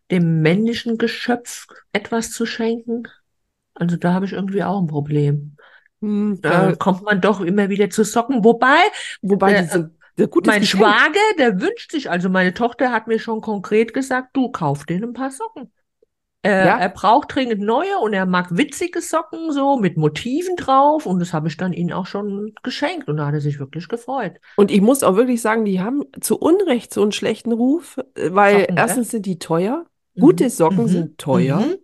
[0.09, 3.03] dem männlichen Geschöpf etwas zu schenken?
[3.73, 5.57] Also da habe ich irgendwie auch ein Problem.
[6.01, 8.43] Hm, Da ja, kommt man doch immer wieder zu Socken.
[8.43, 8.77] Wobei,
[9.21, 9.53] wobei,
[10.17, 10.85] äh, gutes mein Geschenk.
[10.87, 15.05] Schwager, der wünscht sich, also meine Tochter hat mir schon konkret gesagt, du kauf denen
[15.11, 15.71] ein paar Socken.
[16.41, 21.05] Er, Ja, er braucht dringend neue und er mag witzige Socken so mit Motiven drauf
[21.05, 23.87] und das habe ich dann ihm auch schon geschenkt und da hat er sich wirklich
[23.89, 24.39] gefreut.
[24.55, 28.29] und ich muss auch wirklich sagen, die haben zu Unrecht so einen schlechten Ruf, äh,
[28.33, 29.85] weil Socken, erstens sind die teuer,
[30.17, 31.59] gute Mhm, Socken mhm, sind teuer.
[31.59, 31.77] mhm.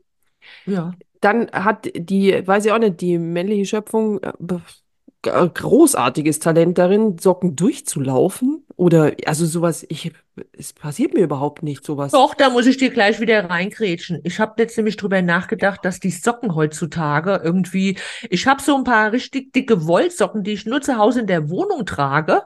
[0.65, 0.99] Ja.
[1.21, 4.33] Dann hat die, weiß ich auch nicht, die männliche Schöpfung äh,
[5.25, 8.65] großartiges Talent darin, Socken durchzulaufen.
[8.75, 10.11] Oder, also sowas, ich,
[10.57, 12.11] es passiert mir überhaupt nicht, sowas.
[12.11, 14.19] Doch, da muss ich dir gleich wieder reingrätschen.
[14.23, 17.97] Ich habe jetzt nämlich drüber nachgedacht, dass die Socken heutzutage irgendwie,
[18.29, 21.49] ich habe so ein paar richtig dicke Wollsocken, die ich nur zu Hause in der
[21.49, 22.43] Wohnung trage.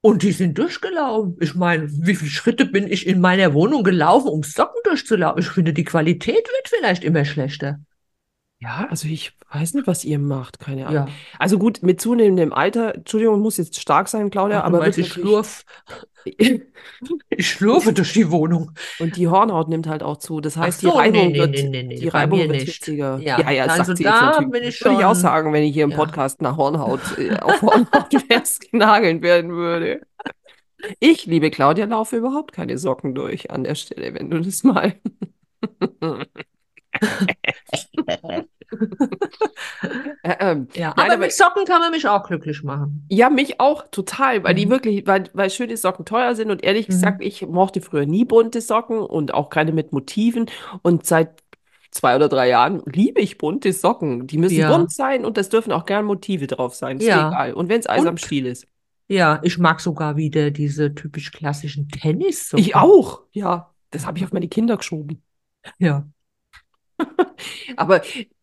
[0.00, 1.36] Und die sind durchgelaufen.
[1.40, 5.40] Ich meine, wie viele Schritte bin ich in meiner Wohnung gelaufen, um Socken durchzulaufen?
[5.40, 7.78] Ich finde, die Qualität wird vielleicht immer schlechter.
[8.62, 11.08] Ja, also ich weiß nicht, was ihr macht, keine Ahnung.
[11.08, 11.14] Ja.
[11.40, 15.08] Also gut, mit zunehmendem Alter, Entschuldigung, muss jetzt stark sein, Claudia, Ach, aber meinst, ich
[15.08, 15.64] schlurf,
[16.24, 16.62] ich
[17.40, 18.70] schlurfe durch die Wohnung.
[19.00, 20.40] Und die Hornhaut nimmt halt auch zu.
[20.40, 22.66] Das heißt, die so, nee, Reibung nee, wird, nee, nee, die Reibung wird nicht.
[22.66, 23.18] hitziger.
[23.18, 24.50] Ja, Ja, ja, das also sagt sie jetzt da natürlich.
[24.52, 25.96] bin Das ich würde ich auch schon, sagen, wenn ich hier im ja.
[25.96, 30.02] Podcast nach Hornhaut, äh, auf Hornhaut festgenagelt werden würde.
[31.00, 34.94] Ich, liebe Claudia, laufe überhaupt keine Socken durch an der Stelle, wenn du das mal.
[40.22, 43.04] Äh, ähm, Ja, nein, aber mit Socken kann man mich auch glücklich machen.
[43.10, 44.70] ja, mich auch total, weil die Mhm.
[44.70, 47.26] wirklich, weil, weil schöne Socken teuer sind und ehrlich gesagt, Mhm.
[47.26, 50.46] ich mochte früher nie bunte Socken und auch keine mit Motiven
[50.82, 51.42] und seit
[51.90, 54.26] zwei oder drei Jahren liebe ich bunte Socken.
[54.26, 57.28] Die müssen Ja, bunt sein und das dürfen auch gern Motive drauf sein, ist ja.
[57.28, 57.52] egal.
[57.54, 58.66] Und wenn es Eis am Stiel ist.
[59.08, 62.74] ja, ich mag sogar wieder diese typisch klassischen Ich Tennissocken.
[62.74, 63.74] auch, ja.
[63.90, 65.22] Das habe ich auf meine Kinder geschoben.
[65.78, 66.06] Ja.
[67.76, 68.00] Aber,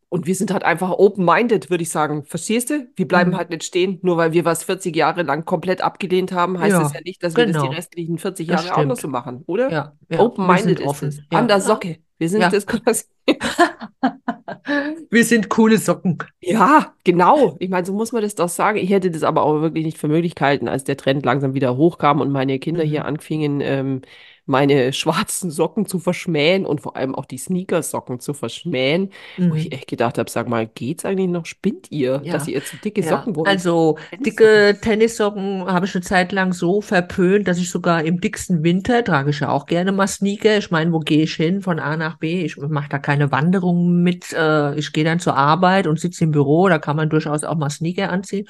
[0.10, 2.24] und wir sind halt einfach open-minded, würde ich sagen.
[2.26, 2.88] Verstehst du?
[2.96, 3.38] Wir bleiben Mhm.
[3.38, 4.00] halt nicht stehen.
[4.02, 7.24] Nur weil wir was 40 Jahre lang komplett abgelehnt haben, heißt das ja Ja, nicht,
[7.24, 7.72] dass wir das die genau.
[7.72, 9.72] restlichen 40 Das Jahre auch noch so machen, oder?
[9.72, 10.20] Ja, ja.
[10.20, 10.88] Open-minded ist es.
[10.88, 11.08] offen.
[11.30, 11.42] An Ja.
[11.48, 11.62] der Ja.
[11.62, 11.98] Socke.
[12.18, 12.50] Wir sind Ja.
[12.50, 12.66] das.
[15.10, 16.18] Wir sind coole Socken.
[16.42, 17.56] Ja, genau.
[17.60, 18.78] Ich meine, so muss man das doch sagen.
[18.78, 21.76] Ich hätte das aber auch wirklich nicht für möglich gehalten, als der Trend langsam wieder
[21.78, 23.06] hochkam und meine Kinder hier Mhm.
[23.06, 24.02] anfingen, ähm,
[24.50, 29.12] meine schwarzen Socken zu verschmähen und vor allem auch die Sneakersocken zu verschmähen,
[29.48, 29.72] wo ich Mhm.
[29.72, 31.46] echt gedacht habe, sag mal, geht's eigentlich noch?
[31.46, 33.04] Spinnt ihr, dass Ja, ihr jetzt so dicke ja.
[33.04, 33.48] Socken wollt?
[33.48, 34.20] Also Tennissocken.
[34.24, 39.04] dicke Tennissocken habe ich eine Zeit lang so verpönt, dass ich sogar im dicksten Winter
[39.04, 40.58] trage ich ja auch gerne mal Sneaker.
[40.58, 41.62] Ich meine, wo gehe ich hin?
[41.62, 42.44] Von A nach B.
[42.46, 44.34] Ich mache da keine Wanderung mit.
[44.34, 46.70] Äh, ich gehe dann zur Arbeit und sitze im Büro.
[46.70, 48.48] Da kann man durchaus auch mal Sneaker anziehen.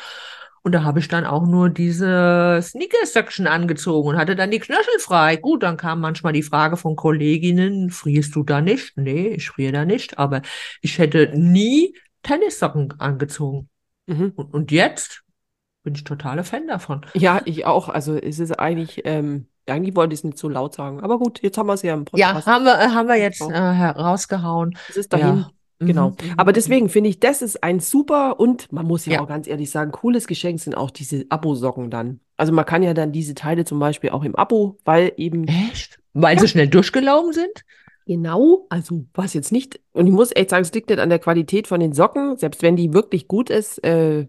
[0.64, 5.00] Und da habe ich dann auch nur diese Sneaker-Söckchen angezogen und hatte dann die Knöchel
[5.00, 5.38] frei.
[5.38, 8.98] Gut, dann kam manchmal die Frage von Kolleginnen, frierst du da nicht?
[8.98, 10.18] Nee, ich friere da nicht.
[10.18, 10.42] Aber
[10.82, 13.70] ich hätte nie Tennissocken angezogen.
[14.08, 14.34] Mhm.
[14.36, 15.24] Und, und jetzt
[15.84, 17.06] bin ich totale Fan davon.
[17.14, 17.90] Ja, ich auch.
[17.90, 21.00] Also es ist eigentlich, ähm, eigentlich wollte ich es nicht so laut sagen.
[21.02, 22.48] Aber gut, jetzt haben wir es ja im Ja, Podcast.
[22.48, 24.78] haben wir, äh, haben wir jetzt äh, herausgehauen.
[24.90, 25.38] Es ist dahin.
[25.38, 25.50] Ja.
[25.80, 26.10] Genau.
[26.10, 26.56] Mhm, mhm, Aber mhm.
[26.56, 29.22] deswegen finde ich, das ist ein super und man muss ja Ja.
[29.22, 32.20] auch ganz ehrlich sagen, cooles Geschenk sind auch diese Abo-Socken dann.
[32.38, 36.00] Also man kann ja dann diese Teile zum Beispiel auch im Abo, weil eben Echt?
[36.14, 36.42] Weil Ja.
[36.42, 37.64] sie schnell durchgelaufen sind?
[38.06, 41.20] genau, also was jetzt nicht, und ich muss echt sagen, es liegt nicht an der
[41.20, 44.28] Qualität von den Socken, selbst wenn die wirklich gut ist, äh,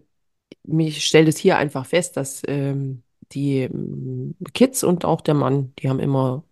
[0.63, 5.73] mich stellt es hier einfach fest, dass ähm, die ähm, Kids und auch der Mann,
[5.79, 6.43] die haben immer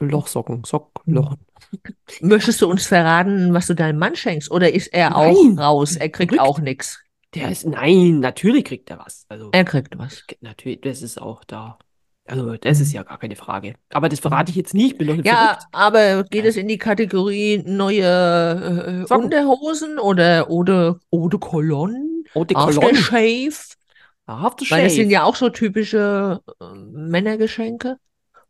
[0.00, 1.36] Lochsocken, Sockloch.
[2.20, 4.50] Möchtest du uns verraten, was du deinem Mann schenkst?
[4.50, 5.96] Oder ist er auch Nein, raus?
[5.96, 6.48] Er kriegt verrückt.
[6.48, 7.00] auch nichts.
[7.34, 9.24] Der ist, nein, natürlich kriegt er was.
[9.28, 10.22] Also Er kriegt was.
[10.40, 11.78] natürlich, das ist auch da.
[12.26, 13.74] Also das ist ja gar keine Frage.
[13.90, 15.66] Aber das verrate ich jetzt nicht, ich bin doch nicht Ja, verrückt.
[15.72, 19.12] aber geht es in die Kategorie neue äh.
[19.12, 22.54] Unterhosen oder oder de Cologne, de Cologne.
[22.54, 23.54] Aftershave?
[24.26, 24.78] Aftershave.
[24.80, 27.96] Weil das sind ja auch so typische äh, Männergeschenke.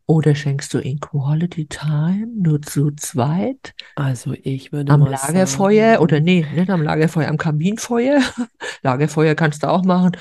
[0.05, 6.17] Oder schenkst du in Quality Time nur zu zweit Also ich würde am Lagerfeuer oder
[6.17, 8.21] sagen, nee, nicht am Lagerfeuer, am Kaminfeuer?
[8.81, 10.17] Lagerfeuer kannst du auch machen.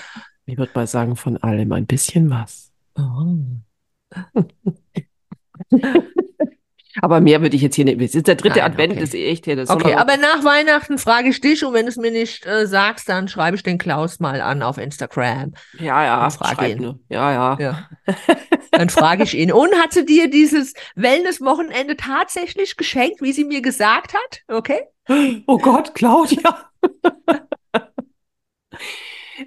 [0.47, 2.71] ich würde mal sagen, von allem ein bisschen was.
[2.97, 3.37] Oh.
[7.01, 8.19] Aber mehr würde ich jetzt hier nicht wissen.
[8.19, 9.03] Ist der dritte Nein, Advent, okay.
[9.03, 9.57] ist echt hier.
[9.57, 12.67] Das Okay, aber nach Weihnachten frage ich dich und wenn du es mir nicht äh,
[12.67, 15.55] sagst, dann schreibe ich den Klaus mal an auf Instagram.
[15.79, 16.83] Ja, ja, Und frag schreib ihn.
[16.83, 16.99] nur.
[17.09, 17.59] Ja, ja.
[17.59, 17.89] Ja.
[18.73, 19.53] Dann frage ich ihn.
[19.53, 24.41] Und hat sie dir dieses Wellness-Wochenende tatsächlich geschenkt, wie sie mir gesagt hat?
[24.49, 24.81] Okay?
[25.47, 26.71] Oh Gott, Claudia.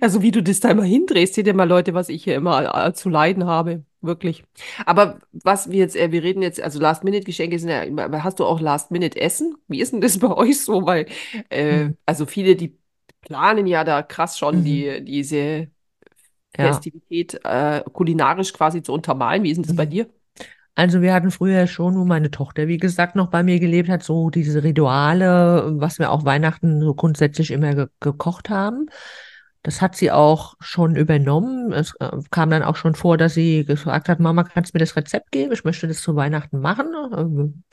[0.01, 2.85] Also wie du das da immer hindrehst, seht ihr mal Leute, was ich hier immer
[2.85, 3.83] äh, zu leiden habe.
[4.05, 4.43] Wirklich.
[4.85, 8.45] Aber was wir jetzt, äh, wir reden jetzt, also Last-Minute-Geschenke sind ja, immer- hast du
[8.45, 9.55] auch Last-Minute-Essen?
[9.67, 10.85] Wie ist denn das bei euch so?
[10.85, 11.07] Weil,
[11.49, 11.95] äh, Hm.
[12.05, 12.77] also viele, die
[13.21, 14.63] planen ja da krass schon Mhm.
[14.63, 15.69] die, diese
[16.57, 16.81] Ja.
[16.81, 19.43] Festivität äh, kulinarisch quasi zu untermalen.
[19.43, 19.89] Wie ist denn das bei Mhm.
[19.89, 20.09] dir?
[20.75, 24.03] Also wir hatten früher schon, wo meine Tochter, wie gesagt, noch bei mir gelebt hat,
[24.03, 28.87] so diese Rituale, was wir auch Weihnachten so grundsätzlich immer ge gekocht haben.
[29.65, 31.73] Das hat sie auch schon übernommen.
[31.73, 34.85] Es äh, kam dann auch schon vor, dass sie gefragt hat, Mama, kannst du mir
[34.85, 35.53] das Rezept geben?
[35.53, 36.93] Ich möchte das zu Weihnachten machen.
[37.17, 37.63] Ähm,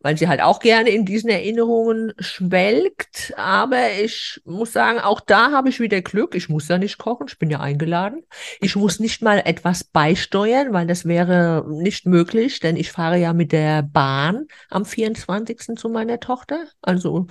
[0.00, 3.34] Weil sie halt auch gerne in diesen Erinnerungen schwelgt.
[3.36, 6.34] Aber ich muss sagen, auch da habe ich wieder Glück.
[6.34, 8.22] Ich muss ja nicht kochen, ich bin ja eingeladen.
[8.62, 13.34] Ich muss nicht mal etwas beisteuern, weil das wäre nicht möglich, denn ich fahre ja
[13.34, 15.76] mit der Bahn am 24.
[15.76, 16.64] zu meiner Tochter.
[16.80, 17.26] Also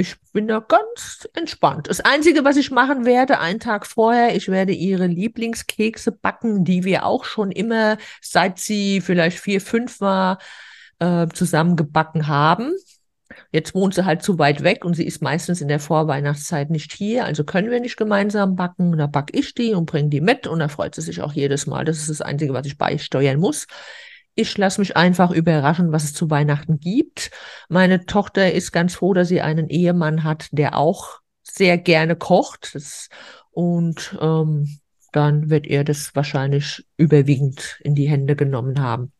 [0.00, 1.88] ich bin da ganz entspannt.
[1.88, 6.84] Das Einzige, was ich machen werde, einen Tag vorher, ich werde ihre Lieblingskekse backen, die
[6.84, 10.38] wir auch schon immer, seit sie vielleicht vier, fünf war,
[11.00, 12.72] äh, zusammen gebacken haben.
[13.50, 16.92] Jetzt wohnt sie halt zu weit weg und sie ist meistens in der Vorweihnachtszeit nicht
[16.92, 18.96] hier, also können wir nicht gemeinsam backen.
[18.96, 21.66] Da backe ich die und bringe die mit und da freut sie sich auch jedes
[21.66, 21.84] Mal.
[21.84, 23.66] Das ist das Einzige, was ich beisteuern muss.
[24.40, 27.32] Ich lasse mich einfach überraschen, was es zu Weihnachten gibt.
[27.68, 32.78] Meine Tochter ist ganz froh, dass sie einen Ehemann hat, der auch sehr gerne kocht.
[33.50, 34.78] Und ähm,
[35.10, 39.10] dann wird er das wahrscheinlich überwiegend in die Hände genommen haben.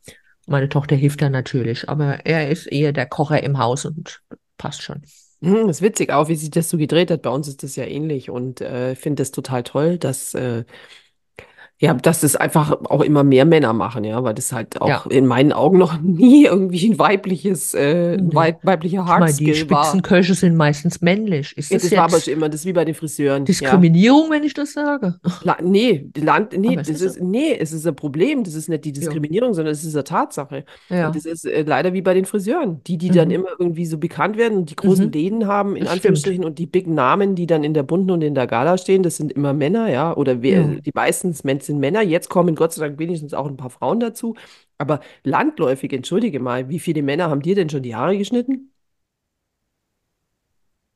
[0.47, 4.23] Meine Tochter hilft dann natürlich, aber er ist eher der Kocher im Haus und
[4.57, 5.03] passt schon.
[5.43, 7.23] Hm, das ist witzig, auch wie sich das so gedreht hat.
[7.23, 10.63] Bei uns ist das ja ähnlich und äh, ich finde das total toll, dass, äh,
[11.81, 15.05] ja, dass das einfach auch immer mehr Männer machen, ja, weil das halt auch Ja.
[15.11, 18.35] in meinen Augen noch nie irgendwie ein weibliches, äh, ein Nee.
[18.35, 19.85] wei weiblicher Ich meine, die Hardskill war.
[19.85, 21.57] Spitzenköche sind meistens männlich.
[21.57, 23.43] Ist Ja, das das war aber schon immer, das ist wie bei den Friseuren.
[23.43, 23.45] Ja.
[23.45, 25.15] Diskriminierung, wenn ich das sage?
[25.45, 28.43] La nee, Land, nee, Aber es das ist ist, nee, es ist ein Problem.
[28.45, 28.95] Das ist nicht die Ja.
[28.95, 30.65] Diskriminierung, sondern es ist eine Tatsache.
[30.91, 32.81] Und Ja, das ist äh, leider wie bei den Friseuren.
[32.87, 33.35] Die, die dann Mhm.
[33.35, 35.13] immer irgendwie so bekannt werden und die großen Mhm.
[35.13, 35.93] Läden haben, in Das stimmt.
[35.99, 39.03] Anführungsstrichen, und die big Namen, die dann in der Bunten und in der Gala stehen,
[39.05, 40.17] das sind immer Männer, ja.
[40.17, 40.67] Oder wer, Ja.
[40.85, 42.03] die meisten Men- sind Männer.
[42.03, 44.37] Jetzt kommen Gott sei Dank wenigstens auch ein paar Frauen dazu.
[44.79, 48.73] Aber landläufig, entschuldige mal, wie viele Männer haben dir denn schon die Haare geschnitten?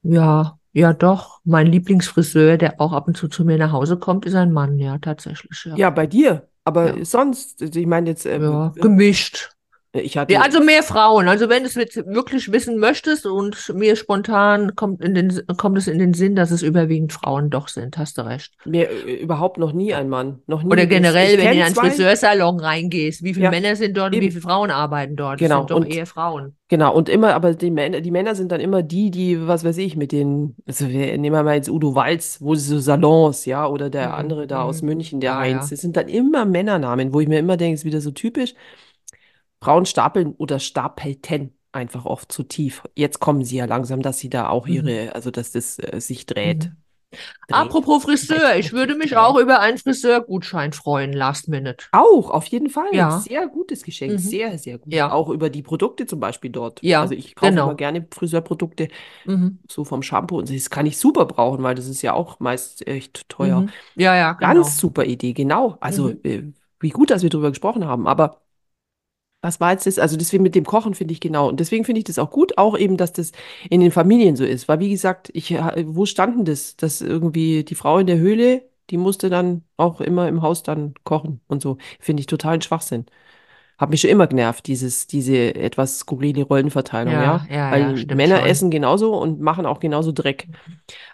[0.02, 1.40] ja, ja, doch.
[1.44, 4.78] Mein Lieblingsfriseur, der auch ab und zu zu mir nach Hause kommt, ist ein Mann,
[4.78, 5.76] ja, tatsächlich, ja.
[5.76, 6.48] Ja, bei dir.
[6.64, 7.04] Aber Ja.
[7.04, 9.50] sonst, also ich meine jetzt, äh, Ja, gemischt.
[9.94, 10.32] Ich hatte.
[10.32, 11.28] Ja, also mehr Frauen.
[11.28, 15.86] Also wenn du es wirklich wissen möchtest und mir spontan kommt in den, kommt es
[15.86, 18.54] in den Sinn, dass es überwiegend Frauen doch sind, hast du recht.
[18.64, 20.40] Mir äh, überhaupt noch nie ein Mann.
[20.46, 20.70] Noch nie.
[20.72, 21.90] Oder generell, ich wenn du in einen zwei.
[21.90, 24.32] Friseursalon reingehst, wie viele Ja, Männer sind dort und wie eben.
[24.32, 25.38] viele Frauen arbeiten dort?
[25.38, 26.56] Genau, Das sind doch und- eher Frauen.
[26.68, 29.76] Genau, und immer, aber die Männer, die Männer sind dann immer die, die, was weiß
[29.76, 33.44] ich, mit den, also wir nehmen wir mal jetzt Udo Walz, wo sie so Salons,
[33.44, 34.88] ja, oder der Mhm, andere da aus mhm.
[34.88, 35.64] München, der Ja, Heinz.
[35.64, 35.74] ja.
[35.74, 38.54] Das sind dann immer Männernamen, wo ich mir immer denke, ist wieder so typisch.
[39.62, 42.82] Frauen stapeln oder stapelten einfach oft zu tief.
[42.96, 44.72] Jetzt kommen sie ja langsam, dass sie da auch Mhm.
[44.74, 46.64] ihre, also dass das äh, sich dreht.
[46.64, 46.76] Mhm.
[47.12, 47.22] Dreht.
[47.50, 51.86] Apropos Friseur, ich würde mich auch über einen Friseurgutschein freuen, last minute.
[51.92, 52.88] Auch, auf jeden Fall.
[52.92, 53.20] Ja.
[53.20, 54.18] Sehr gutes Geschenk, Mhm.
[54.18, 54.92] sehr, sehr gut.
[54.92, 55.12] Ja.
[55.12, 56.82] Auch über die Produkte zum Beispiel dort.
[56.82, 57.64] Ja, Also ich kaufe genau.
[57.66, 58.88] immer gerne Friseurprodukte,
[59.26, 59.58] Mhm.
[59.70, 62.86] so vom Shampoo und das kann ich super brauchen, weil das ist ja auch meist
[62.86, 63.62] echt teuer.
[63.62, 63.70] Mhm.
[63.94, 64.54] Ja, ja, genau.
[64.54, 65.76] Ganz super Idee, genau.
[65.80, 66.20] Also Mhm.
[66.24, 66.42] äh,
[66.80, 68.06] wie gut, dass wir darüber gesprochen haben.
[68.08, 68.41] Aber
[69.42, 69.98] was war jetzt das?
[69.98, 71.48] Also deswegen mit dem Kochen finde ich genau.
[71.48, 73.32] Und deswegen finde ich das auch gut, auch eben, dass das
[73.70, 74.68] in den Familien so ist.
[74.68, 76.76] Weil wie gesagt, ich, äh, wo stand denn das?
[76.76, 80.94] Dass irgendwie die Frau in der Höhle, die musste dann auch immer im Haus dann
[81.04, 81.78] kochen und so.
[82.00, 83.06] Finde ich totalen Schwachsinn.
[83.78, 87.46] Hat mich schon immer genervt, dieses, diese etwas skurrile Rollenverteilung, Ja, ja.
[87.50, 88.46] ja, Weil ja, Männer schon.
[88.48, 90.46] essen genauso und machen auch genauso Dreck.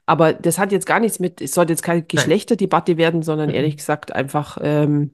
[0.06, 3.54] Aber das hat jetzt gar nichts mit, es sollte jetzt keine Geschlechterdebatte werden, sondern Mhm.
[3.54, 5.12] ehrlich gesagt einfach, ähm,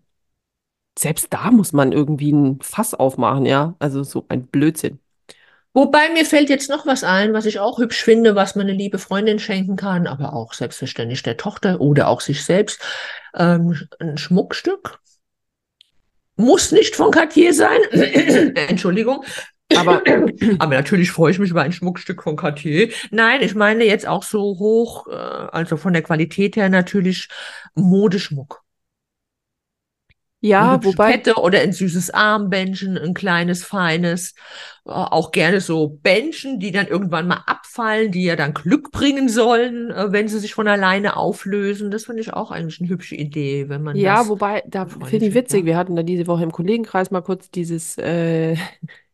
[0.99, 3.75] selbst da muss man irgendwie ein Fass aufmachen, ja.
[3.79, 5.01] Also so ein Blödsinn.
[5.77, 8.77] Wobei mir fällt jetzt noch was ein, was ich auch hübsch finde, was man eine
[8.77, 12.81] liebe Freundin schenken kann, aber auch selbstverständlich der Tochter oder auch sich selbst.
[13.35, 15.01] Ähm, ein Schmuckstück.
[16.37, 17.81] Muss nicht von Cartier sein.
[18.55, 19.25] Entschuldigung.
[19.77, 20.01] Aber,
[20.61, 22.91] Aber natürlich freue ich mich über ein Schmuckstück von Cartier.
[23.11, 27.29] Nein, ich meine jetzt auch so hoch, äh, also von der Qualität her natürlich
[27.75, 28.64] Modeschmuck.
[30.45, 34.35] Ja, wobei, Kette oder ein süßes Armbändchen, ein kleines, feines.
[34.85, 39.31] Äh, Auch gerne so Bändchen, die dann irgendwann mal abfallen, die ja dann Glück bringen
[39.31, 41.91] sollen, äh, wenn sie sich von alleine auflösen.
[41.91, 45.35] Das finde ich auch eigentlich eine hübsche Idee, wenn man ja, wobei, da finde ich
[45.35, 45.67] witzig, ja.
[45.67, 48.57] wir hatten da diese Woche im Kollegenkreis mal kurz dieses, äh,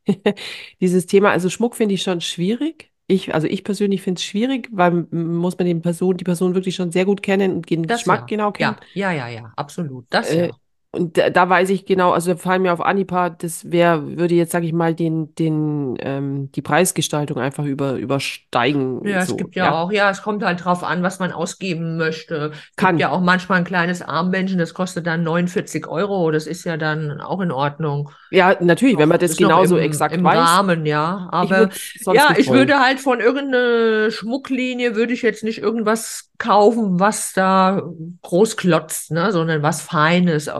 [0.80, 1.30] dieses Thema.
[1.30, 2.90] Also Schmuck finde ich schon schwierig.
[3.06, 6.74] Ich, also ich persönlich finde es schwierig, weil muss man den Person, die Person wirklich
[6.74, 8.26] schon sehr gut kennen und den Das Geschmack ja.
[8.26, 8.76] genau kennen.
[8.94, 10.06] Ja, ja, ja, ja, absolut.
[10.10, 10.50] Das Äh, ja.
[10.92, 14.50] Und da, da weiß ich genau, also fallen mir auf Anhieb, das wär, würde jetzt,
[14.50, 19.54] sage ich mal, den, den, ähm, die Preisgestaltung einfach über, übersteigen, Ja, es so, gibt
[19.54, 19.72] ja ja.
[19.72, 22.50] auch, ja, es kommt halt drauf an, was man ausgeben möchte.
[22.52, 22.98] Es gibt Kann.
[22.98, 26.32] ja auch manchmal ein kleines Armbändchen, das kostet dann 49 Euro.
[26.32, 28.10] Das ist ja dann auch in Ordnung.
[28.32, 30.36] Ja, natürlich, wenn man das genauso im, exakt im weiß.
[30.38, 31.28] Rahmen, ja.
[31.28, 35.58] Ich Aber es sonst ja, ich würde halt von irgendeiner Schmucklinie würde ich jetzt nicht
[35.58, 37.82] irgendwas kaufen, was da
[38.22, 40.50] groß klotzt, ne, sondern was Feines, äh,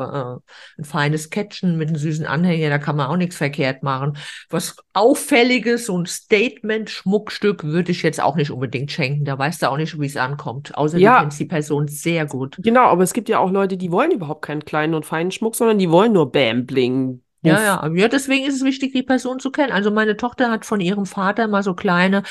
[0.79, 4.17] ein feines Kettchen mit einem süßen Anhänger, da kann man auch nichts verkehrt machen.
[4.49, 9.25] Was Auffälliges, so ein Statement-Schmuckstück würde ich jetzt auch nicht unbedingt schenken.
[9.25, 10.77] Da weißt du auch nicht, wie es ankommt.
[10.77, 12.61] Außer du Ja, kennst die Person sehr gut.
[12.63, 15.57] genau, aber es gibt ja auch Leute, die wollen überhaupt keinen kleinen und feinen Schmuck,
[15.57, 19.41] sondern die wollen nur Bam, Bling, Ja, ja, ja, deswegen ist es wichtig, die Person
[19.41, 19.73] zu kennen.
[19.73, 22.23] Also meine Tochter hat von ihrem Vater mal so kleine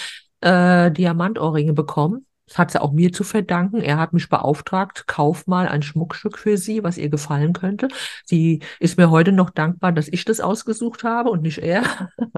[0.41, 2.25] äh, Diamantohrringe bekommen.
[2.49, 3.79] Das hat sie auch mir zu verdanken.
[3.79, 7.87] Er hat mich beauftragt, kauf mal ein Schmuckstück für sie, was ihr gefallen könnte.
[8.25, 11.83] Sie ist mir heute noch dankbar, dass ich das ausgesucht habe und nicht er.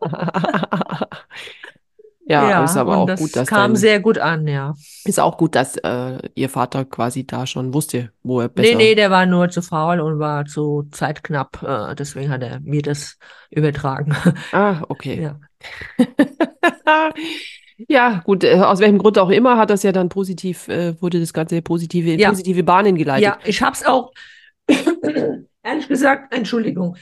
[2.28, 4.76] Ja, ist Ja, aber und auch das gut, dass kam sehr gut an, ja.
[5.04, 8.84] ist auch gut, dass äh, ihr Vater quasi da schon wusste, wo er Nee, nee,
[8.84, 8.96] besser.
[8.96, 11.62] der war nur zu faul und war zu zeitknapp.
[11.62, 13.18] Äh, deswegen hat er mir das
[13.50, 14.16] übertragen.
[14.54, 15.22] Ah, okay.
[15.22, 15.40] Ja.
[17.88, 21.20] Ja, gut, äh, aus welchem Grund auch immer hat das ja dann positiv, äh, wurde
[21.20, 23.24] das Ganze positive, in Ja, positive Bahnen geleitet.
[23.24, 24.12] ja, ich hab's auch,
[25.64, 26.96] ehrlich gesagt, Entschuldigung.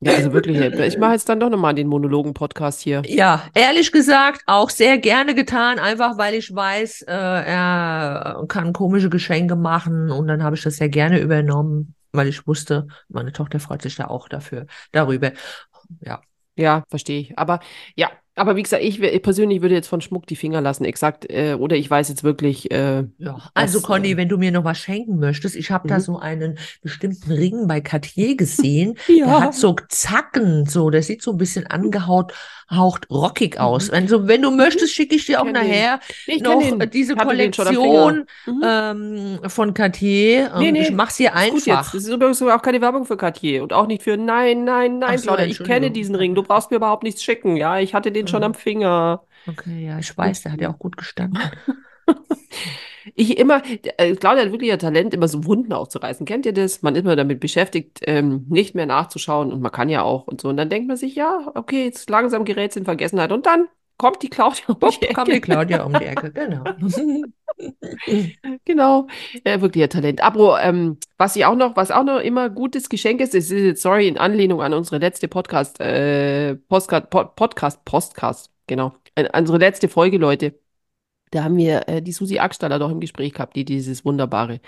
[0.00, 3.02] Ja, also wirklich, äh, ich mache jetzt dann doch nochmal den Monologen-Podcast hier.
[3.06, 9.08] Ja, ehrlich gesagt, auch sehr gerne getan, einfach weil ich weiß, äh, er kann komische
[9.08, 13.60] Geschenke machen und dann habe ich das sehr gerne übernommen, weil ich wusste, meine Tochter
[13.60, 15.32] freut sich da auch dafür, darüber.
[16.00, 16.20] Ja,
[16.56, 17.38] Ja, verstehe ich.
[17.38, 17.60] Aber
[17.96, 21.30] ja, aber wie gesagt, ich, ich persönlich würde jetzt von Schmuck die Finger lassen, exakt.
[21.30, 23.38] Äh, oder ich weiß jetzt wirklich, äh, ja.
[23.54, 23.82] Also was.
[23.82, 26.00] Conny, Äh, wenn du mir noch was schenken möchtest, ich habe da mhm.
[26.00, 29.40] so einen bestimmten Ring bei Cartier gesehen, der Ja.
[29.40, 32.32] hat so Zacken, so, der sieht so ein bisschen angehaucht,
[32.70, 33.88] haucht rockig aus.
[33.88, 33.94] Mhm.
[33.94, 34.56] Also wenn du Mhm.
[34.56, 36.90] möchtest, schicke ich dir auch nachher Nee, ich noch den.
[36.90, 37.18] diese Ich.
[37.18, 38.24] Kollektion
[38.62, 40.50] ähm, von Cartier.
[40.58, 41.68] Nee, Ähm, ich nee, hier ist gut jetzt.
[41.68, 41.92] einfach.
[41.92, 45.08] Das ist übrigens auch keine Werbung für Cartier und auch nicht für Nein, nein, Ach
[45.08, 46.34] nein, so, Claudia, ich kenne diesen Ring.
[46.34, 47.56] Du brauchst mir überhaupt nichts schicken.
[47.56, 48.54] Ja, ich hatte den schon am Mhm.
[48.54, 49.24] Finger.
[49.46, 51.38] Okay, ja, ich weiß, der hat ja auch gut gestanden.
[53.14, 53.62] Ich immer,
[53.98, 56.24] äh, Claudia hat wirklich ein Talent, immer so Wunden aufzureißen.
[56.26, 56.82] Kennt ihr das?
[56.82, 60.40] Man ist immer damit beschäftigt, ähm, nicht mehr nachzuschauen und man kann ja auch und
[60.40, 60.48] so.
[60.48, 63.32] Und dann denkt man sich, ja, okay, jetzt langsam gerät es in Vergessenheit.
[63.32, 65.52] Und dann kommt die Claudia um Bupp, die kam die Ecke.
[65.52, 66.64] Claudia um die Ecke, genau.
[68.64, 69.06] Genau,
[69.44, 70.20] äh, wirklich ein Talent.
[70.22, 73.82] Aber ähm, was ich auch noch, was auch noch immer gutes Geschenk ist, ist jetzt,
[73.82, 79.58] sorry, in Anlehnung an unsere letzte Podcast, äh, Postcard, Pod, Podcast, Postcast, genau, äh, unsere
[79.58, 80.58] letzte Folge, Leute.
[81.30, 84.60] Da haben wir äh, die Susi Ackstaller doch im Gespräch gehabt, die dieses wunderbare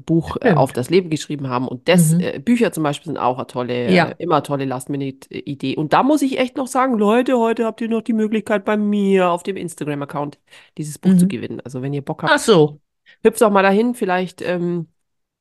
[0.00, 1.68] Buch äh, auf das Leben geschrieben haben.
[1.68, 2.20] Und das, Mhm.
[2.20, 4.08] äh, Bücher zum Beispiel sind auch eine tolle, Ja.
[4.08, 5.76] äh, immer tolle Last-Minute-Idee.
[5.76, 8.76] Und da muss ich echt noch sagen, Leute, heute habt ihr noch die Möglichkeit bei
[8.76, 10.38] mir auf dem Instagram-Account
[10.78, 11.28] dieses Buch zu Mhm.
[11.28, 11.60] gewinnen.
[11.60, 12.80] Also wenn ihr Bock Ach habt, so.
[13.24, 14.88] hüpft doch mal dahin, vielleicht ähm,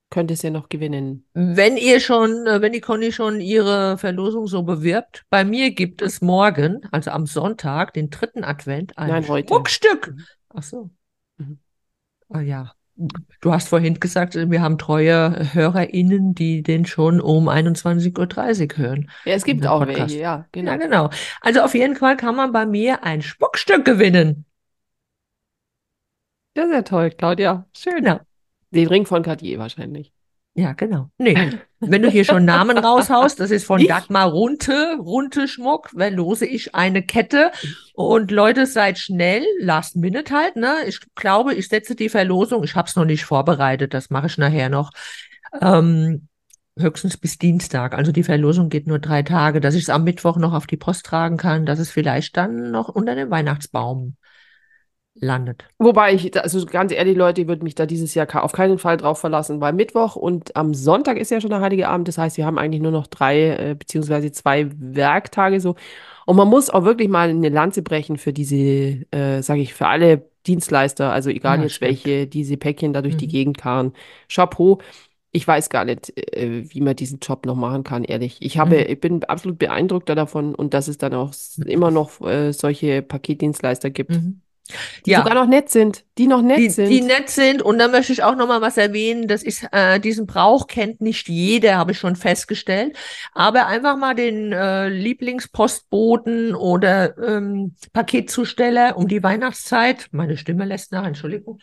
[0.09, 1.23] könnt ihr es ja noch gewinnen.
[1.33, 6.01] Wenn ihr schon, äh, wenn die Conny schon ihre Verlosung so bewirbt, bei mir gibt
[6.01, 9.47] es morgen, also am Sonntag, den dritten Advent, ein Nein, heute.
[9.47, 10.07] Schmuckstück.
[10.17, 10.25] Mhm.
[10.53, 10.89] Ach so.
[11.37, 11.59] Mhm.
[12.27, 12.73] Ah ja.
[12.95, 19.09] Du hast vorhin gesagt, wir haben treue HörerInnen, die den schon um 21.30 Uhr hören.
[19.25, 19.99] Ja, es gibt auch Podcast.
[19.99, 20.77] welche, ja, Ja, genau.
[20.77, 21.09] genau.
[21.41, 24.45] Also auf jeden Fall kann man bei mir ein Schmuckstück gewinnen.
[26.55, 27.65] Ja, sehr toll, Claudia.
[27.75, 28.03] Schön.
[28.03, 28.19] Genau.
[28.71, 30.13] Den Ring von Cartier wahrscheinlich.
[30.53, 31.09] Ja, genau.
[31.17, 31.35] Nee,
[31.81, 33.87] wenn du hier schon Namen raushaust, das ist von Ich?
[33.87, 37.51] Dagmar Runte, Runte Schmuck, verlose ich eine Kette.
[37.93, 40.75] Und Leute, seid schnell, last minute halt, ne?
[40.87, 44.37] Ich glaube, ich setze die Verlosung, ich habe es noch nicht vorbereitet, das mache ich
[44.37, 44.91] nachher noch,
[45.59, 46.27] ähm,
[46.79, 47.93] höchstens bis Dienstag.
[47.95, 50.77] Also die Verlosung geht nur drei Tage, dass ich es am Mittwoch noch auf die
[50.77, 54.15] Post tragen kann, dass es vielleicht dann noch unter dem Weihnachtsbaum
[55.21, 55.63] landet.
[55.77, 58.97] Wobei ich, also ganz ehrlich, Leute, ich würde mich da dieses Jahr auf keinen Fall
[58.97, 62.07] drauf verlassen, weil Mittwoch und am Sonntag ist ja schon der Heilige Abend.
[62.07, 65.75] Das heißt, wir haben eigentlich nur noch drei äh, beziehungsweise zwei Werktage so.
[66.25, 68.55] Und man muss auch wirklich mal eine Lanze brechen für diese,
[69.11, 71.89] äh, sage ich, für alle Dienstleister, also egal Ja, jetzt stimmt.
[71.89, 73.31] welche, diese Päckchen da durch die Mhm.
[73.31, 73.93] Gegend karren.
[74.27, 74.79] Chapeau.
[75.33, 78.37] Ich weiß gar nicht, äh, wie man diesen Job noch machen kann, ehrlich.
[78.41, 78.85] Ich habe, Mhm.
[78.91, 81.31] ich bin absolut beeindruckt davon und dass es dann auch
[81.65, 84.19] immer noch äh, solche Paketdienstleister gibt,
[85.05, 87.01] Die sogar Ja, noch nett sind, die noch nett die, die sind.
[87.01, 87.61] nett sind.
[87.61, 89.27] Und da möchte ich auch noch mal was erwähnen.
[89.27, 92.97] Das ist, äh, diesen Brauch kennt nicht jeder, habe ich schon festgestellt.
[93.33, 100.07] Aber einfach mal den äh, Lieblingspostboten oder ähm, Paketzusteller um die Weihnachtszeit.
[100.11, 101.59] Meine Stimme lässt nach, Entschuldigung.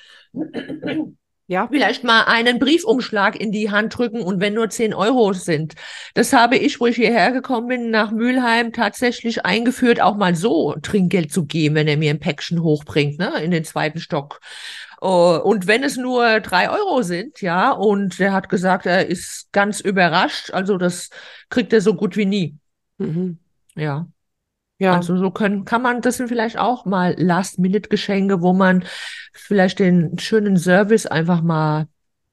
[1.50, 5.74] Ja, Vielleicht mal einen Briefumschlag in die Hand drücken und wenn nur 10 Euro sind.
[6.12, 10.74] Das habe ich, wo ich hierher gekommen bin, nach Mülheim tatsächlich eingeführt, auch mal so
[10.82, 14.40] Trinkgeld zu geben, wenn er mir ein Päckchen hochbringt, ne, in den zweiten Stock.
[15.00, 19.50] Oh, Und wenn es nur drei Euro sind, ja, und er hat gesagt, er ist
[19.52, 21.08] ganz überrascht, also das
[21.48, 22.58] kriegt er so gut wie nie.
[22.98, 23.38] mhm.
[23.74, 24.06] Ja,
[24.78, 25.10] Ja.
[25.10, 28.84] also so können, kann man, das sind vielleicht auch mal Last-Minute-Geschenke, wo man
[29.34, 31.88] vielleicht den schönen Service einfach mal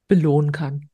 [0.07, 0.89] belohnen kann.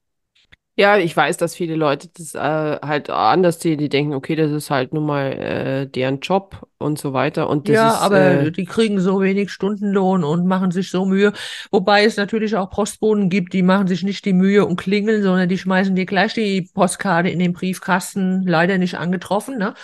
[0.77, 3.77] Ja, ich weiß, dass viele Leute das äh, halt anders sehen.
[3.77, 7.49] Die denken, okay, das ist halt nun mal äh, deren Job und so weiter.
[7.49, 11.05] Und das Ja, ist, aber äh, die kriegen so wenig Stundenlohn und machen sich so
[11.05, 11.31] Mühe.
[11.69, 15.47] Wobei es natürlich auch Postboten gibt, die machen sich nicht die Mühe und klingeln, sondern
[15.47, 19.75] die schmeißen dir gleich die Postkarte in den Briefkasten, leider nicht angetroffen, ne?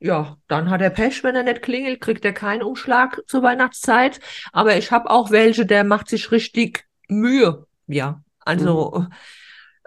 [0.00, 4.20] Ja, dann hat er Pech, wenn er nicht klingelt, kriegt er keinen Umschlag zur Weihnachtszeit.
[4.52, 7.66] Aber ich habe auch welche, der macht sich richtig Mühe.
[7.86, 9.06] Ja, also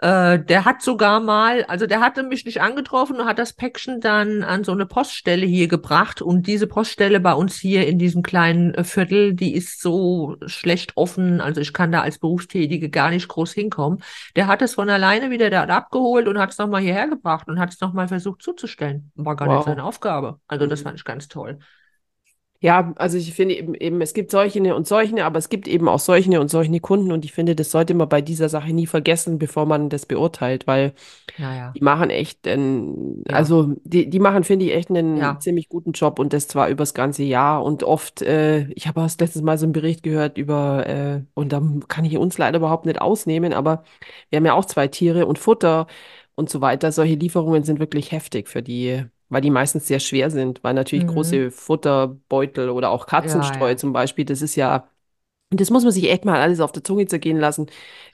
[0.02, 4.00] äh, der hat sogar mal, also der hatte mich nicht angetroffen und hat das Päckchen
[4.00, 6.20] dann an so eine Poststelle hier gebracht.
[6.20, 10.96] Und diese Poststelle bei uns hier in diesem kleinen äh, Viertel, die ist so schlecht
[10.96, 11.40] offen.
[11.40, 14.02] Also ich kann da als Berufstätige gar nicht groß hinkommen.
[14.36, 17.58] Der hat es von alleine wieder da abgeholt und hat es nochmal hierher gebracht und
[17.60, 19.12] hat es nochmal versucht zuzustellen.
[19.14, 19.64] War gar nicht wow.
[19.64, 20.40] seine Aufgabe.
[20.48, 20.84] Also das Mhm.
[20.84, 21.58] fand ich ganz toll.
[22.62, 25.88] Ja, also ich finde eben, eben, es gibt solche und solche, aber es gibt eben
[25.88, 28.86] auch solche und solche Kunden und ich finde, das sollte man bei dieser Sache nie
[28.86, 30.94] vergessen, bevor man das beurteilt, weil
[31.36, 35.40] Ja, ja, die machen echt, einen, ja, also die, die machen, finde ich, echt einen
[35.40, 39.10] ziemlich guten Job und das zwar übers ganze Jahr und oft, äh, ich habe auch
[39.18, 42.86] letztes Mal so einen Bericht gehört über, äh, und da kann ich uns leider überhaupt
[42.86, 43.84] nicht ausnehmen, aber
[44.30, 45.86] wir haben ja auch zwei Tiere und Futter
[46.34, 46.92] und so weiter.
[46.92, 51.06] Solche Lieferungen sind wirklich heftig für die, weil die meistens sehr schwer sind, weil natürlich
[51.06, 51.08] Mhm.
[51.08, 54.88] große Futterbeutel oder auch Ja, Katzenstreu ja, zum Beispiel, das ist ja,
[55.50, 57.66] das muss man sich echt mal alles auf der Zunge zergehen lassen.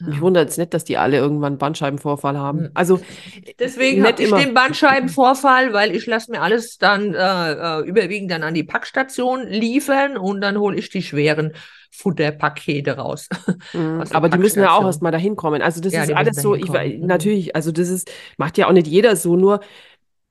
[0.04, 0.22] Mich ja.
[0.22, 2.66] wundert es nicht, dass die alle irgendwann Bandscheibenvorfall haben.
[2.66, 2.70] Hm.
[2.74, 3.00] Also
[3.58, 4.36] Deswegen habe ich immer.
[4.36, 9.46] den Bandscheibenvorfall, weil ich lasse mir alles dann äh, äh, überwiegend dann an die Packstation
[9.48, 11.52] liefern und dann hole ich die schweren
[11.90, 13.28] Futterpakete raus
[13.72, 14.06] Mhm.
[14.12, 15.60] Aber die müssen ja auch erstmal dahin kommen.
[15.62, 17.00] Also das Ja, ist alles so, ich, Mhm.
[17.00, 19.60] natürlich, also das ist, macht ja auch nicht jeder so, nur,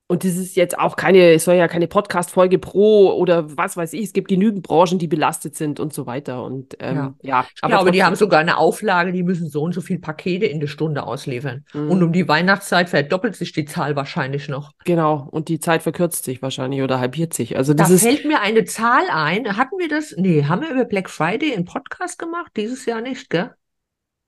[0.08, 3.92] und das ist jetzt auch keine, es soll ja keine Podcast-Folge pro oder was weiß
[3.92, 6.42] ich, es gibt genügend Branchen, die belastet sind und so weiter.
[6.42, 6.88] Und Ja.
[6.88, 9.80] ähm, ja, Ich aber glaube, die haben sogar eine Auflage, die müssen so und so
[9.82, 11.64] viel Pakete in der Stunde ausliefern.
[11.74, 12.02] Und Mhm.
[12.02, 14.72] um die Weihnachtszeit verdoppelt sich die Zahl wahrscheinlich noch.
[14.84, 17.56] Genau, und die Zeit verkürzt sich wahrscheinlich oder halbiert sich.
[17.56, 19.56] Also Da das ist, fällt mir eine Zahl ein.
[19.58, 20.14] Hatten wir das?
[20.16, 22.52] Nee, haben wir über Black Friday einen Podcast gemacht?
[22.56, 23.50] Dieses Jahr nicht, gell?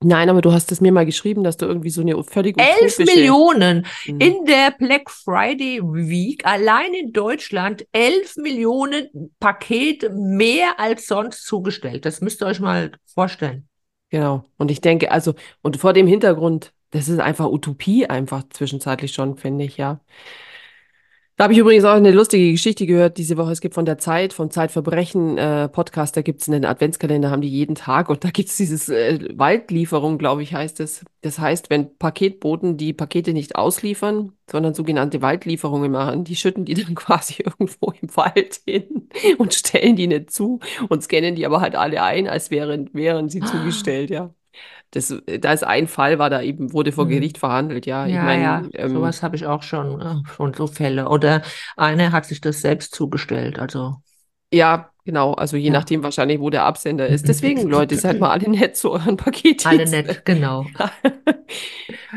[0.03, 2.99] Nein, aber du hast es mir mal geschrieben, dass du irgendwie so eine völlig Elf.
[2.99, 4.21] Millionen Mhm.
[4.21, 12.05] in der Black Friday Week, allein in Deutschland, elf Millionen Pakete mehr als sonst zugestellt.
[12.05, 13.69] Das müsst ihr euch mal vorstellen.
[14.11, 14.45] Genau.
[14.57, 19.37] Und ich denke, also, und vor dem Hintergrund, das ist einfach Utopie, einfach zwischenzeitlich schon,
[19.37, 20.01] finde ich, ja.
[21.41, 23.51] Da habe ich übrigens auch eine lustige Geschichte gehört diese Woche.
[23.51, 27.41] Es gibt von der Zeit, vom Zeitverbrechen äh, Podcast, da gibt es einen Adventskalender, haben
[27.41, 31.03] die jeden Tag und da gibt es dieses äh, Waldlieferung, glaube ich, heißt es.
[31.23, 36.75] Das heißt, wenn Paketboten die Pakete nicht ausliefern, sondern sogenannte Waldlieferungen machen, die schütten die
[36.85, 40.61] dann quasi irgendwo im Wald hin und stellen die nicht zu
[40.91, 44.35] und scannen die aber halt alle ein, als wären, wären sie zugestellt, ja.
[44.91, 47.09] Das, da ist ein Fall, war da eben, wurde vor Hm.
[47.09, 48.07] Gericht verhandelt, ja.
[48.09, 51.09] Ich Ja, meine, ja, ähm, sowas habe ich auch schon, äh, schon so Fälle.
[51.09, 51.43] Oder
[51.77, 53.59] eine hat sich das selbst zugestellt.
[53.59, 54.03] Also,
[54.53, 55.33] Ja, genau.
[55.35, 55.73] Also je ja.
[55.73, 57.29] nachdem wahrscheinlich, wo der Absender ist.
[57.29, 59.91] Deswegen, Leute, seid mal alle nett zu euren Alle Paketdiensten.
[60.07, 60.67] nett, genau.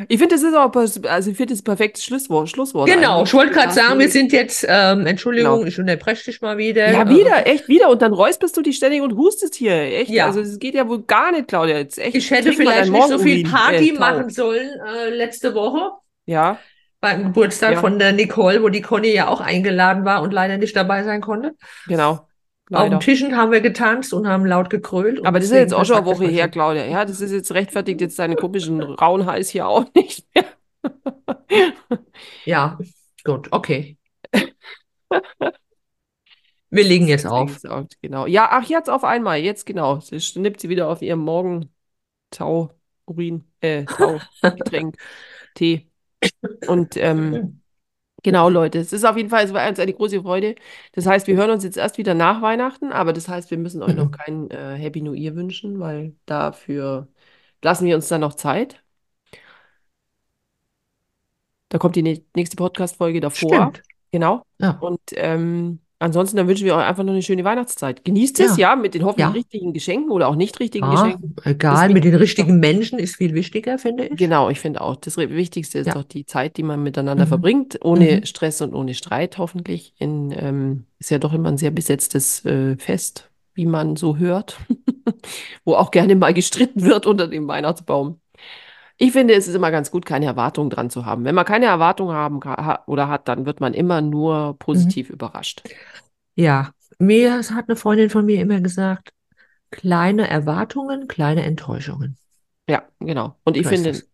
[0.09, 3.29] Ich finde, das ist auch, also ich finde das perfektes Schlusswort, Schlusswort Genau, eigentlich.
[3.29, 5.67] ich wollte gerade sagen, wir sind jetzt, ähm, Entschuldigung, Genau.
[5.67, 6.91] ich unterbreche dich mal wieder.
[6.91, 7.89] Ja, äh, wieder, echt wieder.
[7.89, 9.73] Und dann räusperst du dich ständig und hustest hier.
[9.73, 10.09] Echt.
[10.09, 10.25] Ja.
[10.25, 11.77] Also es geht ja wohl gar nicht, Claudia.
[11.77, 12.15] Jetzt echt.
[12.15, 15.91] Ich hätte vielleicht nicht so viel Party äh, machen sollen äh, letzte Woche
[16.25, 16.57] Ja,
[17.03, 17.79] beim Geburtstag Ja.
[17.81, 21.21] von der Nicole, wo die Conny ja auch eingeladen war und leider nicht dabei sein
[21.21, 21.55] konnte.
[21.85, 22.27] genau.
[22.71, 22.99] Auf den leider.
[23.01, 26.05] Tischen haben wir getanzt und haben laut gekrölt Aber das ist jetzt auch schon eine
[26.05, 26.47] Woche her.
[26.47, 26.85] Claudia.
[26.85, 30.45] Ja, das ist jetzt rechtfertigt jetzt deinen komischen rauen Hals hier auch nicht mehr.
[32.45, 32.79] Ja,
[33.25, 33.97] gut, okay.
[36.69, 37.59] Wir legen jetzt auf.
[38.01, 38.25] genau.
[38.27, 39.99] Ja, ach, jetzt auf einmal, jetzt genau.
[39.99, 42.71] Sie schnippt sie wieder auf ihrem Morgen-Tau,
[43.05, 44.95] Urin, äh, Tau-Getränk,
[45.55, 45.89] Tee.
[46.65, 47.61] Und ähm,
[48.23, 50.55] genau, Leute, es ist auf jeden Fall, es war uns eine große Freude.
[50.93, 53.83] Das heißt, wir hören uns jetzt erst wieder nach Weihnachten, aber das heißt, wir müssen
[53.83, 54.11] euch noch Mhm.
[54.11, 57.07] kein äh, Happy New Year wünschen, weil dafür
[57.63, 58.83] lassen wir uns dann noch Zeit.
[61.69, 63.73] Da kommt die nä- nächste Podcast-Folge davor.
[63.73, 63.83] Stimmt.
[64.11, 64.43] Genau.
[64.59, 68.05] Ja, Und ähm, ansonsten, dann wünschen wir euch einfach noch eine schöne Weihnachtszeit.
[68.05, 69.31] Genießt es, ja, ja, mit den hoffentlich ja.
[69.31, 71.35] richtigen Geschenken oder auch nicht richtigen Ja, Geschenken.
[71.35, 74.17] Das egal, mit den richtigen Menschen ist viel wichtiger, finde ich.
[74.17, 77.29] genau, ich finde auch, das Wichtigste ist doch die Zeit, die man miteinander Mhm.
[77.29, 78.25] verbringt, ohne Mhm.
[78.25, 79.93] Stress und ohne Streit hoffentlich.
[79.97, 84.57] In, ähm, ist ja doch immer ein sehr besetztes äh, Fest, wie man so hört,
[85.65, 88.19] wo auch gerne mal gestritten wird unter dem Weihnachtsbaum.
[88.97, 91.25] Ich finde, es ist immer ganz gut, keine Erwartungen dran zu haben.
[91.25, 94.57] Wenn man keine Erwartungen haben ha oder hat, dann wird man immer nur Mhm.
[94.59, 95.63] positiv überrascht.
[96.35, 99.11] Ja, mir hat eine Freundin von mir immer gesagt,
[99.71, 102.17] kleine Erwartungen, kleine Enttäuschungen.
[102.69, 103.35] Ja, genau.
[103.43, 104.07] Und ich finde, das.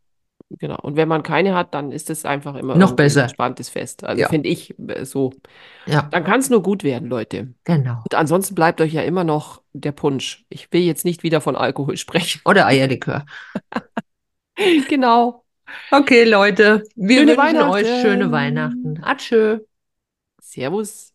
[0.49, 0.77] genau.
[0.82, 3.21] Und wenn man keine hat, dann ist es einfach immer Noch irgendwie ein besser.
[3.23, 4.03] entspanntes Fest.
[4.03, 5.32] Also Ja, finde ich äh, so.
[5.86, 7.53] ja, Dann kann es nur gut werden, Leute.
[7.63, 8.01] genau.
[8.03, 10.45] Und ansonsten bleibt euch ja immer noch der Punsch.
[10.49, 12.41] Ich will jetzt nicht wieder von Alkohol sprechen.
[12.45, 13.25] Oder Eierlikör.
[14.89, 15.43] Genau.
[15.91, 18.99] Okay, Leute, wir Schöne wünschen euch schöne Weihnachten.
[19.03, 19.60] Atschö.
[20.41, 21.14] Servus.